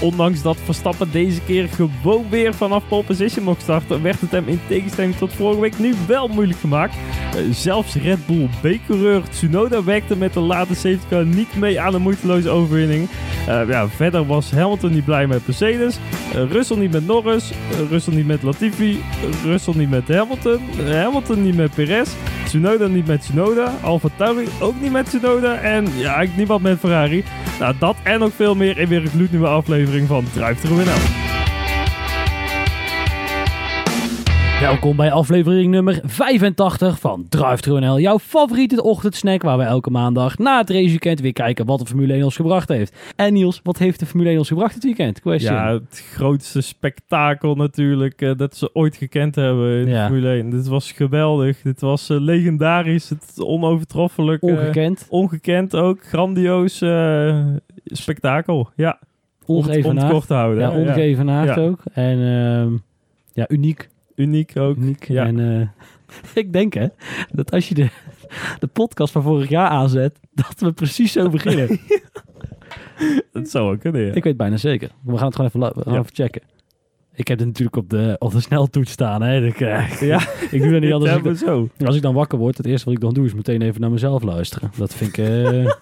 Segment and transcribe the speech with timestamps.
[0.00, 4.48] ondanks dat Verstappen deze keer gewoon weer vanaf pole position mocht starten, werd het hem
[4.48, 6.94] in tegenstelling tot vorige week nu wel moeilijk gemaakt.
[7.34, 11.94] Eh, zelfs Red Bull B-coureur Tsunoda werkte met de late safety car niet mee aan
[11.94, 13.08] een moeiteloze overwinning.
[13.46, 15.98] Eh, ja, verder was Hamilton niet blij met Mercedes,
[16.34, 17.50] uh, Russell niet met Norris,
[17.90, 19.02] Russell niet met Latifi,
[19.44, 22.10] Russell niet met Hamilton, Hamilton niet met Perez,
[22.46, 26.78] Tsunoda niet met Tsunoda, Alfa Tauri ook niet met Tsunoda en ja, eigenlijk niemand met
[26.78, 27.24] Ferrari.
[27.58, 30.86] Nou, dat en nog veel meer in weer een gloednieuwe aflevering van Drive to Win
[34.60, 39.90] Welkom bij aflevering nummer 85 van Drive Thru NL, jouw favoriete ochtendsnack waar we elke
[39.90, 42.96] maandag na het raceweekend weer kijken wat de Formule 1 ons gebracht heeft.
[43.16, 45.20] En Niels, wat heeft de Formule 1 ons gebracht dit weekend?
[45.20, 45.54] Question.
[45.54, 50.50] Ja, het grootste spektakel natuurlijk uh, dat ze ooit gekend hebben in de Formule 1.
[50.50, 54.42] Dit was geweldig, dit was uh, legendarisch, het onovertroffelijk.
[54.42, 55.06] Uh, ongekend.
[55.08, 56.84] Ongekend ook, grandioos
[57.84, 58.98] spektakel, ja.
[59.46, 60.26] Ongeëvenaard.
[60.26, 60.62] te houden.
[60.62, 61.62] Ja, ongeëvenaard ja.
[61.62, 61.80] ook.
[61.92, 62.76] En ehm,
[63.32, 63.88] ja, uniek.
[64.16, 64.76] Uniek ook.
[64.76, 65.08] Uniek.
[65.08, 65.24] Ja.
[65.24, 65.68] En uh,
[66.42, 66.86] ik denk hè,
[67.32, 67.88] dat als je de,
[68.58, 71.80] de podcast van vorig jaar aanzet, dat we precies zo beginnen.
[73.32, 74.12] dat zou ook kunnen, ja.
[74.12, 74.90] Ik weet bijna zeker.
[75.04, 76.42] We gaan het gewoon even, we gaan even checken.
[77.14, 79.22] Ik heb het natuurlijk op de, op de sneltoets staan.
[79.22, 79.46] Hè.
[79.46, 80.20] Ik, uh, ja,
[80.50, 81.12] ik doe dat niet anders.
[81.12, 81.68] Als ik, zo.
[81.84, 83.90] als ik dan wakker word, het eerste wat ik dan doe is meteen even naar
[83.90, 84.70] mezelf luisteren.
[84.76, 85.28] Dat vind ik...
[85.28, 85.72] Uh,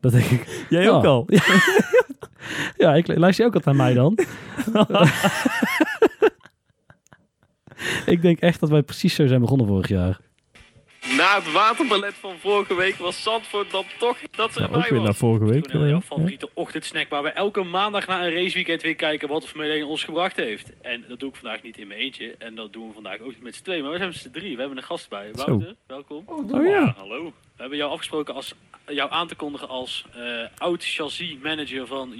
[0.00, 0.66] dat denk ik...
[0.68, 1.26] Jij ook al?
[2.76, 4.18] ja, ik luister je ook altijd naar mij dan.
[8.14, 10.20] ik denk echt dat wij precies zo zijn begonnen vorig jaar.
[11.16, 15.00] Na het waterballet van vorige week was Zandvoort dan toch dat ze ja, ook weer
[15.00, 15.72] naar vorige week.
[15.72, 16.00] Jouw ja.
[16.00, 19.86] favoriete ochtendsnack waar we elke maandag na een raceweekend weer kijken wat de Formule 1
[19.86, 20.72] ons gebracht heeft.
[20.82, 22.34] En dat doe ik vandaag niet in mijn eentje.
[22.38, 23.82] En dat doen we vandaag ook niet met z'n twee.
[23.82, 24.54] Maar we zijn met z'n drie.
[24.54, 25.30] We hebben een gast bij.
[25.32, 26.22] Wouter, welkom.
[26.26, 26.94] Oh, oh ja.
[26.98, 27.24] Hallo.
[27.24, 28.54] We hebben jou afgesproken als
[28.86, 30.22] jou aan te kondigen als uh,
[30.58, 32.12] oud chassis manager van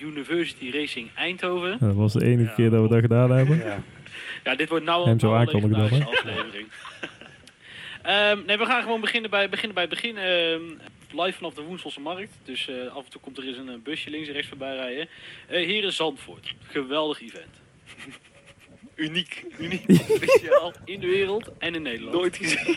[0.00, 1.76] University Racing Eindhoven.
[1.80, 3.58] dat was de enige keer dat we dat gedaan hebben.
[3.58, 3.82] Ja,
[4.42, 6.68] dit wordt nou een legendarische aflevering.
[8.06, 9.74] um, nee, we gaan gewoon beginnen bij beginnen.
[9.74, 10.16] Bij begin.
[10.16, 10.80] Um,
[11.12, 12.38] live vanaf de Woenselse Markt.
[12.44, 15.08] Dus uh, af en toe komt er eens een busje links en rechts voorbij rijden.
[15.50, 16.54] Uh, hier is Zandvoort.
[16.62, 17.60] Geweldig event.
[19.06, 19.44] uniek.
[19.58, 19.84] Uniek.
[20.16, 22.14] Speciaal in de wereld en in Nederland.
[22.14, 22.76] Nooit gezien.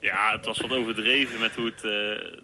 [0.00, 1.92] Ja, het was wat overdreven met hoe het uh,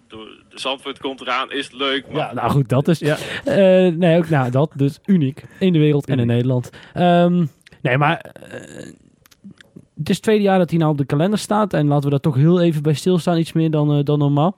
[0.08, 1.52] door de Zandvoort komt eraan.
[1.52, 2.08] Is leuk.
[2.08, 2.16] Maar...
[2.16, 2.98] Ja, nou goed, dat is.
[2.98, 3.16] Ja.
[3.44, 6.70] Uh, nee, ook nou, dat dus uniek in de wereld en in Nederland.
[6.96, 7.50] Um,
[7.82, 8.92] Nee, maar uh,
[9.98, 11.72] het is het tweede jaar dat hij nou op de kalender staat.
[11.72, 14.56] En laten we daar toch heel even bij stilstaan, iets meer dan, uh, dan normaal.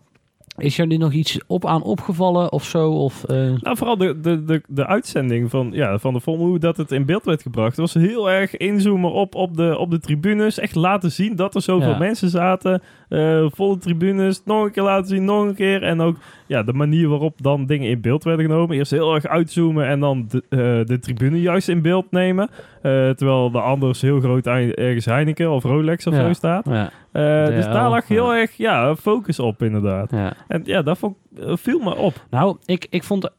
[0.61, 2.91] Is er nu nog iets op aan opgevallen of zo?
[2.91, 3.37] Of, uh...
[3.37, 6.93] Nou, vooral de, de, de, de uitzending van, ja, van de Formule, hoe dat het
[6.93, 7.77] in beeld werd gebracht.
[7.77, 10.59] Het was heel erg inzoomen op, op, de, op de tribunes.
[10.59, 11.99] Echt laten zien dat er zoveel ja.
[11.99, 12.83] mensen zaten.
[13.09, 14.43] Uh, volle tribunes.
[14.45, 15.83] Nog een keer laten zien, nog een keer.
[15.83, 16.17] En ook
[16.47, 18.77] ja, de manier waarop dan dingen in beeld werden genomen.
[18.77, 22.51] Eerst heel erg uitzoomen en dan de, uh, de tribune juist in beeld nemen.
[22.83, 26.27] Terwijl de anders heel groot ergens Heineken of Rolex of ja.
[26.27, 26.67] zo staat.
[26.69, 26.91] Ja.
[27.13, 30.11] Uh, dus daar lag heel erg ja, focus op inderdaad.
[30.11, 30.33] Ja.
[30.49, 32.27] En ja, dat vond, viel me op.
[32.31, 33.31] Nou, ik, ik vond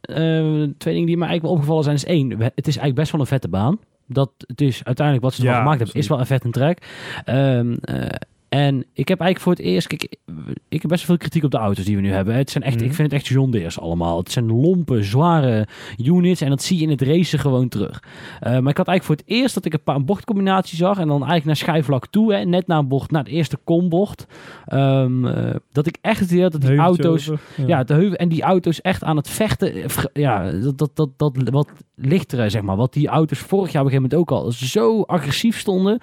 [0.77, 1.95] twee dingen die me eigenlijk wel opgevallen zijn.
[1.95, 3.79] Is één, het is eigenlijk best wel een vette baan.
[4.07, 6.77] Dat het is uiteindelijk wat ze ervan gemaakt hebben, is wel een vet een track.
[7.25, 7.77] Um,
[8.55, 10.15] en ik heb eigenlijk voor het eerst, kijk,
[10.69, 12.35] ik heb best veel kritiek op de auto's die we nu hebben.
[12.35, 12.85] Het zijn echt, mm.
[12.85, 14.17] ik vind het echt John Deere's allemaal.
[14.17, 15.67] Het zijn lompe, zware
[15.97, 18.03] units en dat zie je in het racen gewoon terug.
[18.03, 21.07] Uh, maar ik had eigenlijk voor het eerst dat ik een paar bochtcombinaties zag en
[21.07, 24.25] dan eigenlijk naar schijfvlak toe, hè, net na een bocht, naar het eerste kombocht.
[24.73, 27.67] Um, uh, dat ik echt idee dat die auto's, over, ja.
[27.67, 29.73] ja, de heuvel en die auto's echt aan het vechten,
[30.13, 32.75] ja, dat, dat, dat, dat wat lichtere, zeg maar.
[32.75, 35.99] Wat die auto's vorig jaar op een gegeven moment ook al zo agressief stonden.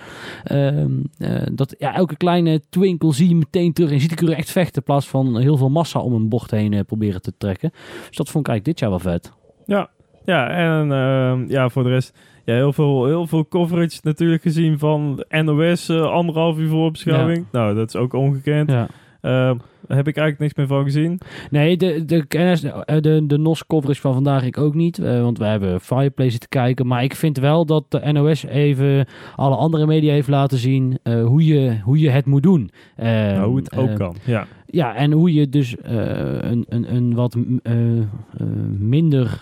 [0.53, 2.38] Um, uh, dat ja, elke kleine
[2.69, 4.76] twinkel zie je meteen terug en ziet ik er echt vechten.
[4.76, 7.71] In plaats van heel veel massa om een bocht heen uh, proberen te trekken.
[8.06, 9.32] Dus dat vond ik eigenlijk dit jaar wel vet.
[9.66, 9.91] Ja,
[10.25, 12.19] ja en uh, ja, voor de rest...
[12.44, 17.47] Ja, heel veel, heel veel coverage natuurlijk gezien van NOS, uh, anderhalf uur voorbeschouwing.
[17.53, 17.59] Ja.
[17.59, 18.71] Nou, dat is ook ongekend.
[18.71, 18.88] Ja.
[19.23, 19.51] Uh,
[19.89, 21.21] heb ik eigenlijk niks meer van gezien.
[21.51, 24.98] Nee, de, de, de, de, de NOS coverage van vandaag ik ook niet.
[24.98, 26.87] Uh, want we hebben Fireplace te kijken.
[26.87, 29.07] Maar ik vind wel dat de NOS even
[29.37, 32.71] alle andere media heeft laten zien uh, hoe, je, hoe je het moet doen.
[32.97, 34.47] Uh, nou, hoe het ook kan, ja.
[34.71, 37.37] Ja, en hoe je dus een, een, een wat
[38.78, 39.41] minder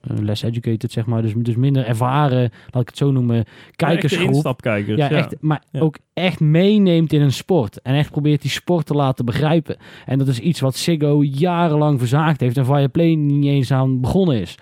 [0.00, 1.22] less educated, zeg maar.
[1.22, 3.44] Dus, dus minder ervaren, laat ik het zo noemen,
[3.76, 4.56] kijkersgroep.
[4.96, 5.08] Ja.
[5.10, 5.80] Ja, Echt, maar ja.
[5.80, 7.82] ook echt meeneemt in een sport.
[7.82, 9.76] En echt probeert die sport te laten begrijpen.
[10.06, 14.40] En dat is iets wat Siggo jarenlang verzaakt heeft en Viaplay niet eens aan begonnen
[14.40, 14.54] is.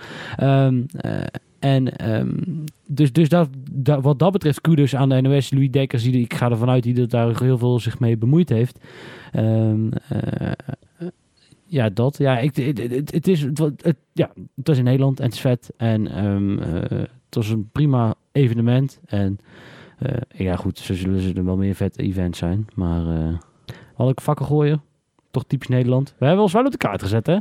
[0.42, 1.20] Um, uh,
[1.58, 6.02] en um, dus, dus dat, dat, wat dat betreft, kudos aan de NOS, Louis Dekkers,
[6.02, 8.78] die, ik ga ervan uit die dat daar heel veel zich mee bemoeid heeft.
[9.36, 10.50] Um, uh,
[11.68, 12.18] ja, dat.
[12.18, 15.40] Ja, ik, het, het, het is, het, ja, het was in Nederland en het is
[15.40, 15.72] vet.
[15.76, 19.00] En um, het was een prima evenement.
[19.06, 19.38] En
[20.02, 22.66] uh, ja, goed, zo zullen ze er wel meer vette events zijn.
[22.74, 23.38] Maar uh,
[23.94, 24.82] had ik vakken gooien?
[25.30, 26.14] Toch typisch Nederland.
[26.18, 27.38] We hebben ons wel op de kaart gezet, hè?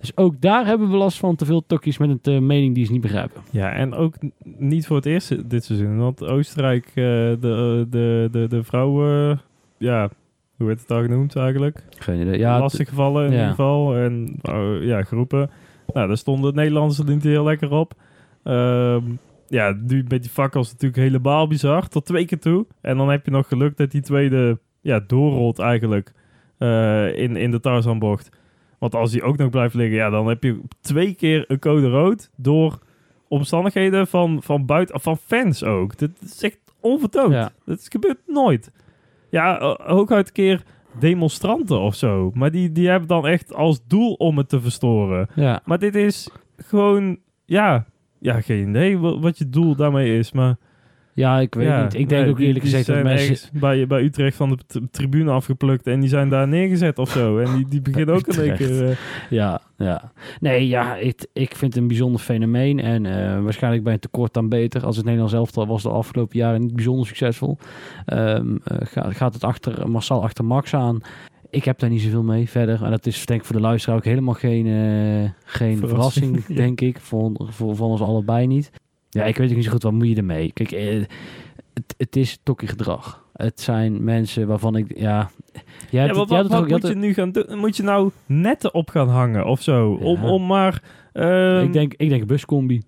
[0.00, 2.92] Dus ook daar hebben we last van te veel tokkies met een mening die ze
[2.92, 3.42] niet begrijpen.
[3.50, 4.14] Ja, en ook
[4.44, 5.98] niet voor het eerst dit seizoen.
[5.98, 7.36] Want Oostenrijk, de,
[7.90, 9.40] de, de, de vrouwen,
[9.78, 10.10] ja,
[10.56, 11.84] hoe werd het al genoemd eigenlijk?
[11.98, 12.38] Geen idee.
[12.38, 13.96] Ja, Lastig gevallen in ieder geval.
[13.96, 15.50] En oh, ja, groepen.
[15.92, 17.94] Nou, daar stonden het Nederlandse niet heel lekker op.
[18.44, 18.96] Uh,
[19.48, 21.88] ja, nu met die fakkels natuurlijk helemaal bizar.
[21.88, 22.66] Tot twee keer toe.
[22.80, 26.12] En dan heb je nog geluk dat die tweede ja, doorrolt eigenlijk
[26.58, 28.30] uh, in, in de Tarzanbocht.
[28.78, 31.88] Want als die ook nog blijft liggen, ja, dan heb je twee keer een code
[31.88, 32.78] rood door
[33.28, 35.98] omstandigheden van, van buiten, van fans ook.
[35.98, 37.32] Dat is echt onvertoond.
[37.32, 37.50] Ja.
[37.64, 38.70] Dat gebeurt nooit.
[39.30, 40.62] Ja, ook uit een keer
[40.98, 42.30] demonstranten of zo.
[42.34, 45.28] Maar die, die hebben dan echt als doel om het te verstoren.
[45.34, 45.60] Ja.
[45.64, 47.86] Maar dit is gewoon, ja,
[48.18, 50.32] ja, geen idee wat je doel daarmee is.
[50.32, 50.56] Maar
[51.16, 51.94] ja, ik weet niet.
[51.94, 53.48] Ik denk ook eerlijk gezegd dat mensen...
[53.52, 57.38] Bij, bij Utrecht van de tribune afgeplukt en die zijn daar neergezet of zo.
[57.38, 58.88] En die, die beginnen ook een keer...
[58.88, 58.96] Uh...
[59.30, 60.12] Ja, ja.
[60.40, 62.80] Nee, ja, ik, ik vind het een bijzonder fenomeen.
[62.80, 64.84] En uh, waarschijnlijk bij een tekort dan beter.
[64.84, 67.58] Als het Nederlands elftal was de afgelopen jaren niet bijzonder succesvol.
[68.06, 71.00] Um, uh, gaat, gaat het achter, massaal achter Max aan.
[71.50, 72.84] Ik heb daar niet zoveel mee verder.
[72.84, 77.00] En dat is denk ik voor de luisteraar ook helemaal geen, geen verrassing, denk ik.
[77.00, 78.70] Voor, voor, voor ons allebei niet.
[79.16, 80.52] Ja, ik weet ook niet zo goed, wat moet je ermee?
[80.52, 81.04] Kijk, eh,
[81.74, 83.24] het, het is tokkie gedrag.
[83.32, 85.30] Het zijn mensen waarvan ik, ja...
[85.90, 87.58] ja, wat, wat, wat moet je nu gaan doen?
[87.58, 89.92] Moet je nou netten op gaan hangen of zo?
[89.92, 90.82] Om, om maar...
[91.12, 91.62] Um...
[91.62, 92.82] Ik, denk, ik denk buscombi.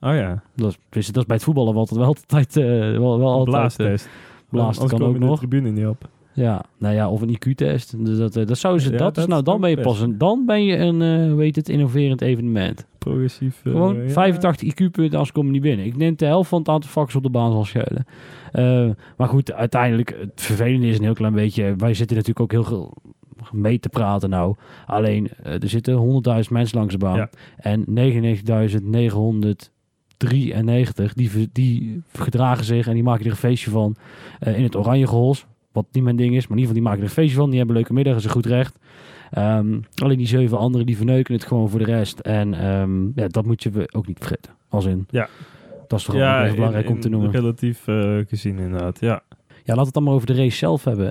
[0.00, 0.42] Oh ja.
[0.54, 3.56] Dat is, dat is bij het voetballen wel altijd, wel altijd, uh, wel, wel altijd
[3.56, 4.06] blaastest.
[4.06, 4.12] Uh,
[4.48, 5.30] blaast kan ook nog.
[5.30, 6.08] de tribune niet op.
[6.32, 8.04] Ja, nou ja, of een IQ-test.
[8.04, 10.76] Dus dat, dat zou ze, dat, nou, dan ben je pas een, dan ben je
[10.76, 12.86] een, uh, weet het, innoverend evenement.
[12.98, 13.60] Progressief.
[13.64, 15.86] Uh, Gewoon 85 IQ-punten als ik kom niet binnen.
[15.86, 18.06] Ik neem de helft van het aantal vakkers op de baan zal schelen.
[18.52, 22.52] Uh, maar goed, uiteindelijk, het vervelende is een heel klein beetje, wij zitten natuurlijk ook
[22.52, 22.96] heel veel
[23.52, 24.54] mee te praten nou.
[24.86, 26.00] Alleen, er zitten 100.000
[26.50, 27.16] mensen langs de baan.
[27.16, 27.30] Ja.
[27.56, 27.92] En 99.993,
[31.14, 33.96] die, die gedragen zich en die maken er een feestje van
[34.40, 36.46] in het oranje gehols wat niet mijn ding is.
[36.46, 37.48] Maar in ieder geval, die maken er een feestje van.
[37.48, 38.78] Die hebben leuke middag, is een goed recht.
[39.38, 42.18] Um, alleen die zeven anderen, die verneuken het gewoon voor de rest.
[42.18, 44.52] En um, ja, dat moet je ook niet vergeten.
[44.68, 45.06] Als in.
[45.10, 45.28] Ja.
[45.88, 47.30] Dat is toch ja, even belangrijk om te noemen.
[47.30, 49.22] Relatief uh, gezien inderdaad, ja.
[49.64, 51.10] Ja, laat het dan maar over de race zelf hebben.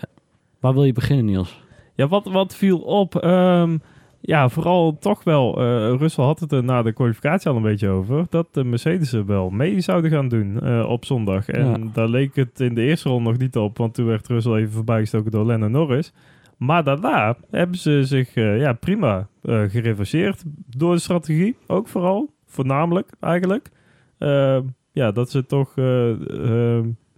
[0.60, 1.64] Waar wil je beginnen, Niels?
[1.96, 3.24] Ja, wat, wat viel op...
[3.24, 3.82] Um,
[4.22, 5.62] ja, vooral toch wel.
[5.62, 8.26] Uh, Russell had het er na de kwalificatie al een beetje over.
[8.30, 11.50] Dat de Mercedes er wel mee zouden gaan doen uh, op zondag.
[11.50, 11.78] En ja.
[11.94, 13.78] daar leek het in de eerste ronde nog niet op.
[13.78, 16.14] Want toen werd Russell even voorbijgestoken door Lennon Norris.
[16.58, 20.44] Maar daarna hebben ze zich uh, ja, prima gereverseerd.
[20.78, 22.34] Door de strategie ook vooral.
[22.46, 23.70] Voornamelijk eigenlijk.
[24.92, 25.74] ja, dat ze toch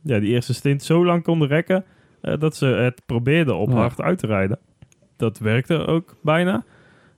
[0.04, 1.83] ja, die eerste stint zo lang konden rekken.
[2.21, 3.75] dat ze het probeerden op ja.
[3.75, 4.59] hard uit te rijden.
[5.18, 6.63] Dat werkte ook bijna.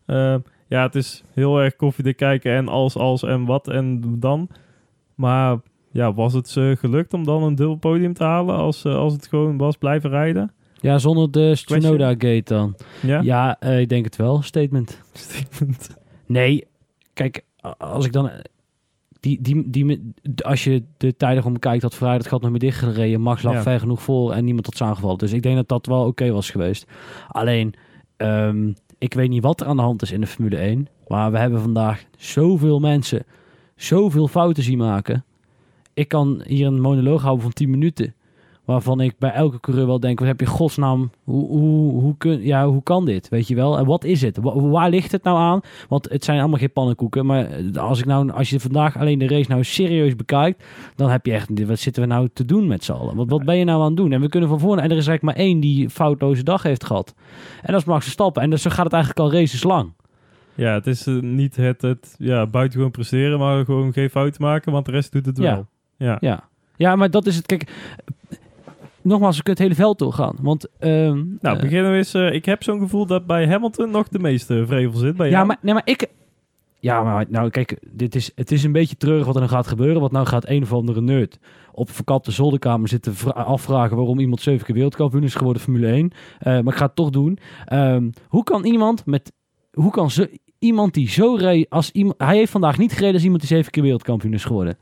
[0.07, 0.35] Uh,
[0.67, 4.47] ja, het is heel erg koffiedik kijken en als, als en wat en dan.
[5.15, 5.57] Maar
[5.91, 9.13] ja, was het ze gelukt om dan een dubbel podium te halen als, uh, als
[9.13, 10.51] het gewoon was blijven rijden?
[10.79, 12.75] Ja, zonder de Stranoda Gate dan.
[13.01, 14.41] Ja, ja uh, ik denk het wel.
[14.41, 15.01] Statement.
[15.13, 15.97] Statement.
[16.25, 16.67] Nee,
[17.13, 17.45] kijk,
[17.77, 18.31] als ik dan...
[19.19, 22.59] Die, die, die, als je de tijden om kijkt, had vrijdag het gat nog meer
[22.59, 23.21] dichtgereden.
[23.21, 23.61] Max lag ja.
[23.61, 25.17] ver genoeg voor en niemand had aangevallen.
[25.17, 26.87] Dus ik denk dat dat wel oké okay was geweest.
[27.27, 27.73] Alleen,
[28.17, 30.87] um, ik weet niet wat er aan de hand is in de Formule 1.
[31.07, 33.25] Maar we hebben vandaag zoveel mensen
[33.75, 35.25] zoveel fouten zien maken.
[35.93, 38.15] Ik kan hier een monoloog houden van 10 minuten.
[38.65, 41.11] Waarvan ik bij elke coureur wel denk: wat heb je godsnaam?
[41.23, 43.29] Hoe, hoe, hoe, kun, ja, hoe kan dit?
[43.29, 43.77] Weet je wel?
[43.77, 44.37] En wat is het?
[44.41, 45.61] waar ligt het nou aan?
[45.89, 47.25] Want het zijn allemaal geen pannenkoeken.
[47.25, 50.63] Maar als, ik nou, als je vandaag alleen de race nou serieus bekijkt,
[50.95, 53.15] dan heb je echt: wat zitten we nou te doen met z'n allen?
[53.15, 54.11] Wat, wat ben je nou aan het doen?
[54.11, 54.83] En we kunnen van voren.
[54.83, 57.13] En er is eigenlijk maar één die foutloze dag heeft gehad.
[57.61, 58.41] En dat is Max Verstappen.
[58.41, 59.93] En dus zo gaat het eigenlijk al races lang.
[60.55, 64.71] Ja, het is uh, niet het, het ja, buitengewoon presteren, maar gewoon geen fout maken,
[64.71, 65.67] want de rest doet het wel.
[65.97, 66.17] Ja.
[66.19, 66.49] Ja.
[66.75, 67.45] ja, maar dat is het.
[67.45, 67.71] Kijk,
[69.03, 70.35] nogmaals, we kunnen het hele veld doorgaan.
[70.41, 70.89] Want, uh,
[71.39, 72.15] nou, beginnen we eens.
[72.15, 75.17] Uh, ik heb zo'n gevoel dat bij Hamilton nog de meeste vrevel zit.
[75.17, 76.07] Bij ja, maar, nee, maar ik.
[76.79, 79.67] Ja, maar nou, kijk, dit is, het is een beetje treurig wat er dan gaat
[79.67, 79.99] gebeuren.
[79.99, 81.39] Want nou gaat een of andere nerd
[81.71, 86.03] op verkapte zolderkamer zitten afvragen waarom iemand zeven keer wereldkampioen is geworden Formule 1.
[86.03, 87.39] Uh, maar ik ga het toch doen.
[87.73, 89.31] Um, hoe kan iemand met.
[89.71, 92.15] Hoe kan ze, iemand die zo reed als iemand.
[92.17, 94.77] Hij heeft vandaag niet gereden als iemand die zeven keer wereldkampioen is geworden.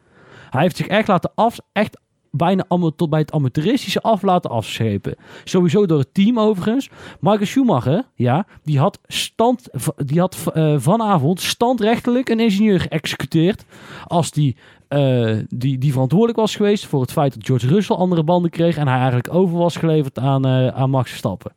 [0.50, 2.00] Hij heeft zich echt laten af, echt
[2.32, 5.16] bijna allemaal tot bij het amateuristische af laten afschepen.
[5.44, 6.90] Sowieso door het team overigens.
[7.20, 9.70] Michael Schumacher, ja, die had, stand,
[10.06, 13.66] die had uh, vanavond standrechtelijk een ingenieur geëxecuteerd
[14.08, 14.56] als die
[14.90, 18.78] uh, die, die verantwoordelijk was geweest voor het feit dat George Russell andere banden kreeg
[18.78, 21.54] en hij eigenlijk over was geleverd aan, uh, aan Max Verstappen.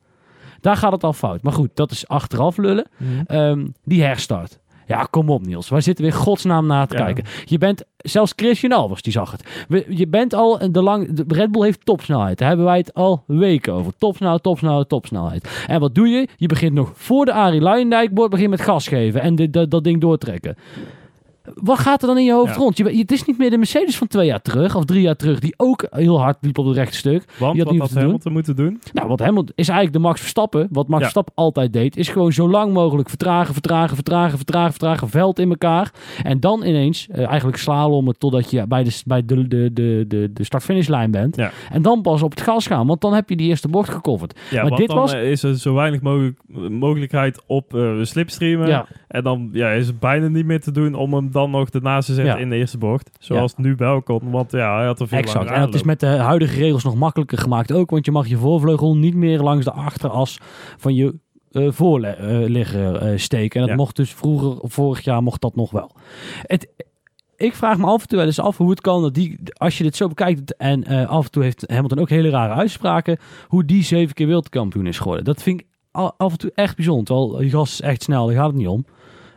[0.60, 1.42] Daar gaat het al fout.
[1.42, 2.86] Maar goed, dat is achteraf lullen.
[2.96, 3.36] Mm.
[3.36, 4.58] Um, die herstart.
[4.86, 5.68] Ja, kom op Niels.
[5.68, 7.24] Wij zitten weer godsnaam na te kijken.
[7.44, 9.66] Je bent, zelfs Christian Albers, die zag het.
[9.88, 12.38] je bent al de lang, de Red Bull heeft topsnelheid.
[12.38, 13.92] Daar hebben wij het al weken over.
[13.98, 15.64] Topsnelheid, topsnelheid, topsnelheid.
[15.66, 16.28] En wat doe je?
[16.36, 20.00] Je begint nog voor de Arie Luijendijk, begint met gas geven en de, dat ding
[20.00, 20.56] doortrekken.
[21.54, 22.76] Wat gaat er dan in je hoofd rond?
[22.76, 25.38] Je, het is niet meer de Mercedes van twee jaar terug of drie jaar terug,
[25.40, 27.24] die ook heel hard liep op het rechte stuk.
[27.38, 28.80] Want die had wat had Hamilton moeten doen?
[28.92, 30.68] Nou, wat Hamilton is eigenlijk de Max Verstappen.
[30.70, 35.08] Wat Max Verstappen altijd deed, is gewoon zo lang mogelijk vertragen, vertragen, vertragen, vertragen, vertragen,
[35.08, 35.92] veld in elkaar.
[36.22, 40.30] En dan ineens uh, eigenlijk slalommen totdat je bij de, bij de, de, de, de,
[40.32, 41.36] de start-finishlijn bent.
[41.36, 41.50] Ja.
[41.70, 44.40] En dan pas op het gas gaan, want dan heb je die eerste bocht gecoverd.
[44.50, 45.12] Ja, maar dit dan was...
[45.12, 46.38] is er zo weinig mogelijk,
[46.70, 48.68] mogelijkheid op uh, slipstreamen.
[48.68, 48.86] Ja.
[49.08, 52.06] En dan ja, is het bijna niet meer te doen om hem dan nog ernaast
[52.06, 53.10] te zetten in de eerste bocht.
[53.18, 55.50] Zoals het nu wel kon, want ja, hij had er veel Exact.
[55.50, 58.36] En dat is met de huidige regels nog makkelijker gemaakt ook, want je mag je
[58.36, 60.38] voorvleugel niet meer langs de achteras
[60.76, 61.14] van je
[61.52, 63.60] uh, voorligger uh, steken.
[63.60, 65.90] En dat mocht dus vroeger, vorig jaar mocht dat nog wel.
[66.42, 66.68] Het,
[67.36, 69.78] ik vraag me af en toe wel eens af hoe het kan dat die, als
[69.78, 73.18] je dit zo bekijkt en uh, af en toe heeft Hamilton ook hele rare uitspraken,
[73.46, 75.24] hoe die zeven keer wereldkampioen is geworden.
[75.24, 75.66] Dat vind ik
[76.16, 77.04] af en toe echt bijzonder.
[77.04, 78.84] Terwijl die gast is echt snel, daar gaat het niet om.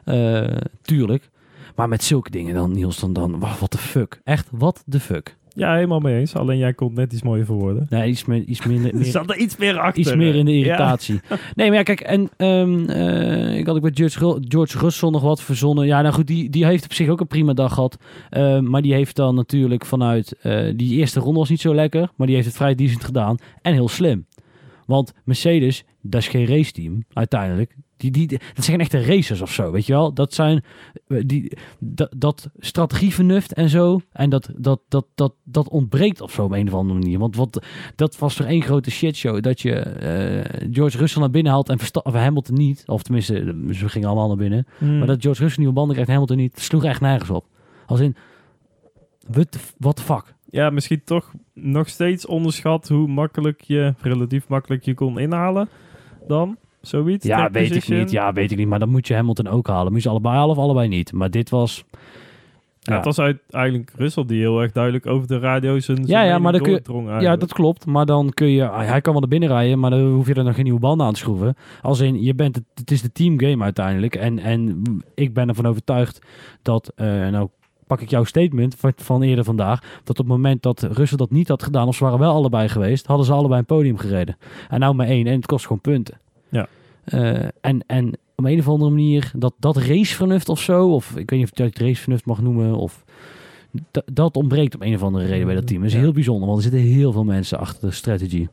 [0.06, 0.48] Uh,
[0.82, 1.30] tuurlijk.
[1.78, 4.22] Maar met zulke dingen dan, Niels, dan, dan wat de fuck.
[4.24, 5.38] Echt, wat de fuck.
[5.50, 6.36] Ja, helemaal mee eens.
[6.36, 7.86] Alleen jij komt net iets mooier voor woorden.
[7.90, 8.94] Nee, iets, meer, iets minder...
[9.00, 10.00] er zat er iets meer achter.
[10.00, 11.20] Iets meer in de irritatie.
[11.56, 15.22] Nee, maar ja, kijk, en um, uh, ik had ook bij George, George Russell nog
[15.22, 15.86] wat verzonnen.
[15.86, 17.98] Ja, nou goed, die, die heeft op zich ook een prima dag gehad.
[18.32, 20.36] Uh, maar die heeft dan natuurlijk vanuit...
[20.44, 23.38] Uh, die eerste ronde was niet zo lekker, maar die heeft het vrij decent gedaan.
[23.62, 24.26] En heel slim.
[24.86, 27.76] Want Mercedes, dat is geen raceteam uiteindelijk.
[27.98, 30.14] Die, die, dat zijn echte racers of zo, weet je wel?
[30.14, 30.64] Dat zijn
[31.08, 34.02] eh, die, dat, dat strategievernuft en zo.
[34.12, 37.20] En dat, dat, dat, dat, dat ontbreekt of zo op een of andere manier.
[37.20, 39.42] Want wat, dat was toch één grote shitshow.
[39.42, 42.84] Dat je uh, George Russell naar binnen haalt en of Hamilton niet.
[42.86, 44.68] Of tenminste, ze gingen allemaal naar binnen.
[44.78, 44.98] Hmm.
[44.98, 46.60] Maar dat George Russell nieuwe banden krijgt Hamilton niet.
[46.60, 47.46] sloeg echt nergens op.
[47.86, 48.16] Als in,
[49.78, 50.36] what the fuck?
[50.50, 55.70] Ja, misschien toch nog steeds onderschat hoe makkelijk je, relatief makkelijk je kon inhalen
[56.28, 56.58] dan.
[56.88, 57.26] Zoiets?
[57.26, 58.12] Ja, weet ik niet.
[58.12, 58.68] Ja, weet ik niet.
[58.68, 59.92] Maar dan moet je Hamilton ook halen.
[59.92, 61.14] Moet je allebei halen of allebei niet.
[61.14, 61.84] Maar dit was...
[62.80, 66.22] Ja, het was uit, eigenlijk Russell die heel erg duidelijk over de radio zijn, ja,
[66.22, 67.86] ja, maar dan kun je, Ja, dat klopt.
[67.86, 68.70] Maar dan kun je...
[68.70, 70.80] Ah, hij kan wel naar binnen rijden, maar dan hoef je er nog geen nieuwe
[70.80, 71.56] banden aan te schroeven.
[71.82, 74.16] Als in, je bent het, het is de teamgame uiteindelijk.
[74.16, 74.84] En, en
[75.16, 76.22] ik ben ervan overtuigd
[76.62, 76.92] dat...
[76.96, 77.48] Uh, nou
[77.88, 79.80] pak ik jouw statement van eerder vandaag.
[79.80, 82.70] Dat op het moment dat Russell dat niet had gedaan, of ze waren wel allebei
[82.70, 84.38] geweest, hadden ze allebei een podium gereden.
[84.70, 85.28] En nou maar één.
[85.28, 86.18] En het kost gewoon punten.
[87.14, 91.30] Uh, en, en op een of andere manier, dat, dat racevernuft of zo, of ik
[91.30, 93.04] weet niet of je het racevernuft mag noemen, of
[94.14, 95.82] dat ontbreekt op een of andere reden bij dat team.
[95.82, 98.50] Dat is heel bijzonder, want er zitten heel veel mensen achter de strategie.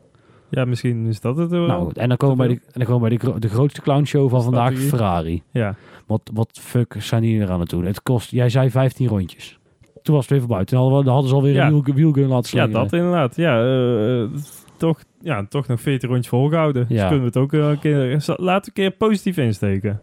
[0.50, 1.50] Ja, misschien is dat het.
[1.50, 3.80] Wel nou, en dan komen we bij de, en dan komen bij de, de grootste
[3.80, 5.42] clownshow van vandaag, Ferrari.
[5.50, 5.74] Ja.
[6.06, 7.84] Wat, wat fuck zijn die er aan het doen?
[7.84, 9.58] Het kost, jij zei 15 rondjes.
[10.02, 10.64] Toen was het weer voorbij.
[10.64, 11.66] Toen hadden, we, hadden ze alweer ja.
[11.66, 12.74] een wielgun laten slingeren.
[12.74, 13.36] Ja, dat inderdaad.
[13.36, 14.28] Ja, uh,
[14.76, 16.86] toch, ja, toch nog 14 rondjes volgehouden.
[16.88, 17.08] Dus ja.
[17.08, 18.24] Dus kunnen we het ook een keer...
[18.26, 20.00] Laten we een keer positief insteken.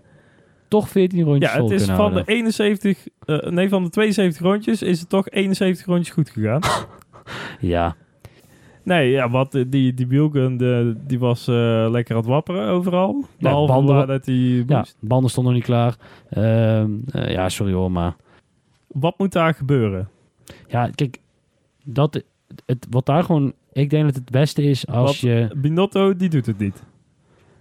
[0.67, 3.07] Toch 14 rondjes Ja, het is van de 71...
[3.25, 6.61] Uh, nee, van de 72 rondjes is het toch 71 rondjes goed gegaan.
[7.73, 7.95] ja.
[8.83, 13.25] Nee, ja, wat die, die wielgun, de, die was uh, lekker aan het wapperen overal.
[13.37, 15.95] Ja, banden, dat die ja, banden stonden niet klaar.
[16.37, 18.15] Uh, ja, sorry hoor, maar...
[18.87, 20.09] Wat moet daar gebeuren?
[20.67, 21.17] Ja, kijk,
[21.83, 22.23] dat,
[22.65, 23.53] het, wat daar gewoon...
[23.71, 25.49] Ik denk dat het beste is als je...
[25.55, 26.83] Binotto, die doet het niet.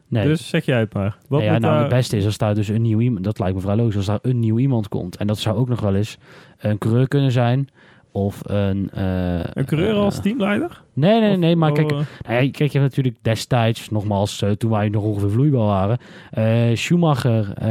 [0.08, 0.26] Nee.
[0.26, 1.18] Dus zeg jij het maar.
[1.28, 3.24] Wat ja, nou, het beste is als daar dus een nieuw iemand...
[3.24, 3.96] Dat lijkt me vrij logisch.
[3.96, 5.16] Als daar een nieuw iemand komt.
[5.16, 6.18] En dat zou ook nog wel eens
[6.58, 7.68] een coureur kunnen zijn
[8.12, 8.90] of een...
[8.96, 10.82] Uh, een coureur als uh, teamleider?
[10.92, 11.56] Nee, nee, nee.
[11.56, 15.30] Maar kijk, uh, nou ja, kijk, je hebt natuurlijk destijds, nogmaals, toen wij nog ongeveer
[15.30, 15.98] vloeibaar waren.
[16.76, 17.62] Schumacher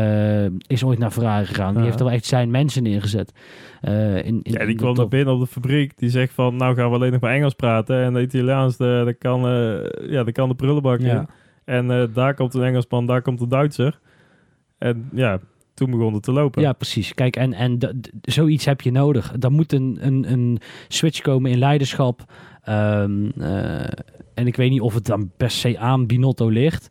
[0.68, 1.74] is ooit naar Ferrari gegaan.
[1.74, 3.34] Die heeft er wel echt zijn mensen neergezet.
[3.82, 5.98] in, in, ja, die kwam naar binnen op de fabriek.
[5.98, 8.04] Die zegt van, nou gaan we alleen nog maar Engels praten.
[8.04, 9.42] En de Italiaans, de, de kan,
[10.10, 11.20] ja, de kan de prullenbak ja.
[11.20, 11.28] in.
[11.66, 14.00] En daar komt een Engelsman, daar komt een Duitser.
[14.78, 15.40] En ja,
[15.80, 16.62] toen begon het te lopen.
[16.62, 17.14] Ja, precies.
[17.14, 19.32] Kijk, en, en zoiets heb je nodig.
[19.32, 22.24] Dan moet een, een, een switch komen in leiderschap.
[22.64, 23.30] Ehm,
[24.34, 26.90] en ik weet niet of het dan per se aan Binotto ligt.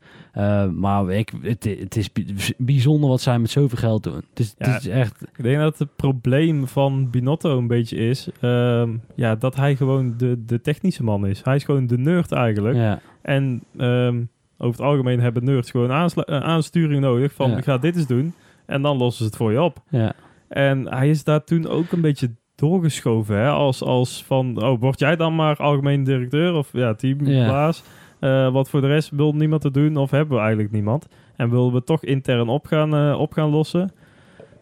[0.75, 2.11] maar ik, het, het, is
[2.57, 4.14] bijzonder wat zij met zoveel geld doen.
[4.14, 5.23] Het is, het is echt...
[5.23, 8.28] Ik denk dat het probleem van Binotto een beetje is...
[8.40, 11.42] Ehm, ja, dat hij gewoon de, de technische man is.
[11.45, 12.76] Hij is gewoon de nerd eigenlijk.
[12.76, 13.00] Ja.
[13.23, 14.23] En ehm,
[14.59, 17.33] over het algemeen hebben nerds gewoon aansturing nodig.
[17.33, 17.61] Van, ja.
[17.61, 18.35] ga dit eens doen.
[18.69, 19.83] En dan lossen ze het voor je op.
[19.89, 20.13] Ja.
[20.49, 23.37] En hij is daar toen ook een beetje doorgeschoven.
[23.37, 23.49] Hè?
[23.49, 27.83] Als, als van, oh, word jij dan maar algemeen directeur of ja, teambaas?
[28.21, 28.47] Ja.
[28.47, 31.09] Uh, wat voor de rest wil niemand te doen of hebben we eigenlijk niemand?
[31.37, 33.93] En willen we toch intern op gaan, uh, op gaan lossen?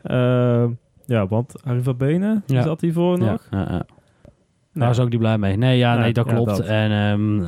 [0.04, 0.64] Uh,
[1.06, 2.62] ja, want Arriva Benen ja.
[2.62, 3.46] zat hiervoor nog.
[3.50, 3.86] Ja, ja,
[4.78, 5.56] daar is ook niet blij mee.
[5.56, 6.60] Nee, ja, nee, dat klopt.
[6.60, 7.46] En um,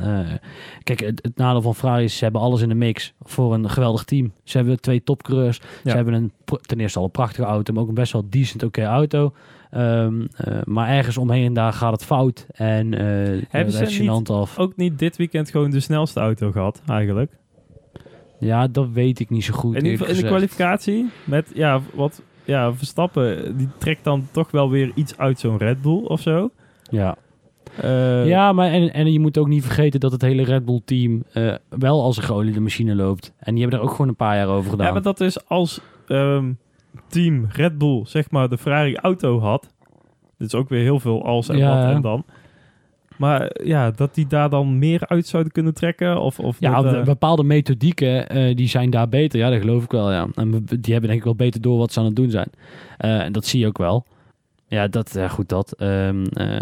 [0.83, 3.69] kijk, het, het, nadeel van Ferrari is, ze hebben alles in de mix voor een
[3.69, 4.31] geweldig team.
[4.43, 5.61] Ze hebben twee topcoureurs.
[5.83, 6.31] Ze hebben een,
[6.61, 9.33] ten eerste al een prachtige auto, maar ook een best wel decent oké auto.
[9.75, 12.47] Um, uh, maar ergens omheen daar gaat het fout.
[12.51, 14.57] En uh, hebben ze niet, af.
[14.57, 17.31] ook niet dit weekend gewoon de snelste auto gehad, eigenlijk?
[18.39, 19.75] Ja, dat weet ik niet zo goed.
[19.75, 24.91] In, in de kwalificatie met, ja, wat, ja, Verstappen, die trekt dan toch wel weer
[24.95, 26.51] iets uit zo'n Red Bull of zo.
[26.89, 27.17] Ja.
[27.83, 30.81] Uh, ja, maar en, en je moet ook niet vergeten dat het hele Red Bull
[30.85, 33.33] team uh, wel als een geoliede machine loopt.
[33.39, 34.85] En die hebben er ook gewoon een paar jaar over gedaan.
[34.85, 36.57] Ja, maar dat is als um,
[37.07, 39.73] team Red Bull zeg maar de Ferrari auto had.
[40.37, 41.85] Dit is ook weer heel veel als en ja.
[41.85, 42.23] wat en dan.
[43.17, 46.21] Maar ja, dat die daar dan meer uit zouden kunnen trekken?
[46.21, 47.03] Of, of ja, dat, uh...
[47.03, 49.39] bepaalde methodieken uh, die zijn daar beter.
[49.39, 50.27] Ja, dat geloof ik wel, ja.
[50.33, 52.49] En die hebben denk ik wel beter door wat ze aan het doen zijn.
[52.99, 54.05] Uh, en dat zie je ook wel.
[54.69, 55.81] Ja, dat, ja, goed dat.
[55.81, 56.53] Um, uh,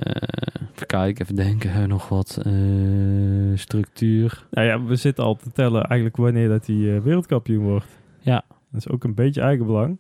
[0.73, 4.45] even kijken, even denken, nog wat uh, structuur.
[4.51, 7.85] Nou ja, we zitten al te tellen eigenlijk wanneer dat hij uh, wereldkampioen wordt.
[8.19, 8.43] Ja.
[8.71, 9.97] Dat is ook een beetje eigenbelang.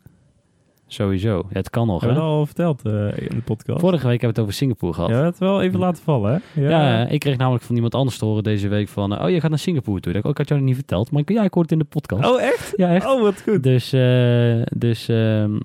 [0.87, 1.35] Sowieso.
[1.35, 3.79] Ja, het kan nog, Hebben we al verteld in de podcast.
[3.79, 5.09] Vorige week hebben we het over Singapore gehad.
[5.09, 6.61] Ja, het wel even laten vallen, hè?
[6.61, 6.69] Ja.
[6.69, 7.07] ja.
[7.07, 9.21] ik kreeg namelijk van iemand anders te horen deze week van...
[9.21, 10.13] oh, je gaat naar Singapore toe.
[10.13, 11.99] Ik, oh, ik had jou niet verteld, maar ik, ja, ik hoorde het in de
[11.99, 12.25] podcast.
[12.25, 12.73] Oh, echt?
[12.75, 13.05] Ja, echt.
[13.05, 13.63] Oh, wat goed.
[13.63, 13.89] Dus,
[14.77, 15.59] dus um,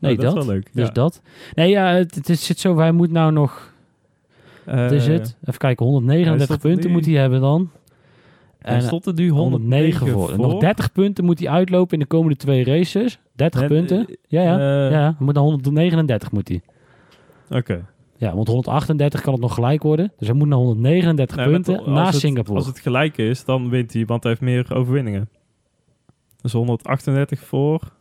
[0.00, 0.70] Nee, oh, dat, dat, is wel leuk.
[0.72, 1.22] Dus dat.
[1.54, 2.78] Nee, ja, het, het zit zo.
[2.78, 3.72] Hij moet nou nog.
[4.68, 5.36] Uh, is het?
[5.44, 7.70] Even kijken, 139 punten moet hij hebben dan.
[8.58, 10.38] En stond er nu 109 voor.
[10.38, 13.18] Nog 30 punten moet hij uitlopen in de komende twee races.
[13.32, 14.16] 30 punten.
[14.28, 14.58] Ja, ja.
[14.58, 16.60] Uh, ja, moet naar 139 moet hij.
[17.50, 17.86] Oké.
[18.16, 20.12] Ja, want 138 kan het nog gelijk worden.
[20.18, 22.58] Dus hij moet naar 139 punten na Singapore.
[22.58, 25.28] Als het gelijk is, dan wint hij, want hij heeft meer overwinningen.
[26.40, 27.92] Dus 138 voor.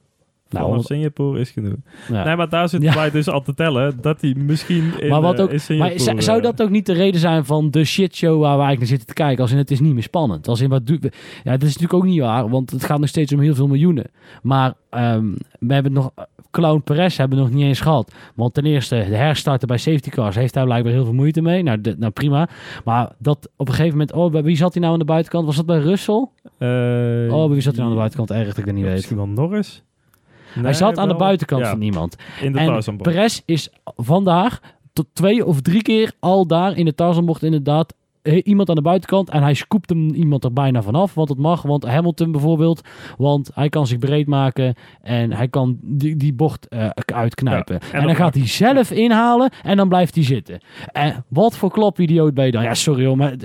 [0.50, 1.76] Nou, Singapore is genoeg.
[2.10, 5.42] Nee, maar daar zitten wij dus al te tellen dat hij misschien in, maar wat
[5.42, 8.50] ook, uh, Maar zou eh, dat ook niet de reden zijn van de shitshow waar
[8.50, 9.42] eigenlijk naar zitten te kijken?
[9.42, 10.48] Als in het is niet meer spannend.
[10.48, 11.04] Als in wat doet...
[11.44, 13.68] Ja, dat is natuurlijk ook niet waar, want het gaat nog steeds om heel veel
[13.68, 14.06] miljoenen.
[14.42, 16.12] Maar um, we hebben nog...
[16.52, 18.14] Clown Perez hebben we nog niet eens gehad.
[18.36, 21.64] Want ten eerste, de herstarten bij safety cars heeft daar blijkbaar heel veel moeite mee.
[21.64, 22.50] Nou, de, nou prima.
[22.86, 24.14] Maar dat op een gegeven moment...
[24.14, 25.46] Oh, wie zat hij nou aan de buitenkant?
[25.46, 26.28] Was dat bij Russell?
[26.60, 28.32] Uh, oh, wie zat hij nou aan de buitenkant?
[28.32, 28.94] Erg dat ik dat niet weet.
[28.94, 29.84] Misschien wel Norris?
[30.54, 32.16] Hij zat aan de buitenkant van niemand.
[32.42, 34.60] In de en Perez is vandaag
[34.94, 39.30] tot twee of drie keer al daar in de Tarzanbocht inderdaad iemand aan de buitenkant
[39.30, 42.82] en hij scoopt hem iemand er bijna vanaf, want het mag, want Hamilton bijvoorbeeld,
[43.18, 47.80] want hij kan zich breed maken en hij kan die, die bocht uh, uitknijpen.
[47.92, 50.60] en, dan gaat hij zelf inhalen en dan blijft hij zitten.
[50.92, 52.64] En wat voor klopidioot ben je dan?
[52.64, 53.36] Ja, sorry hoor, maar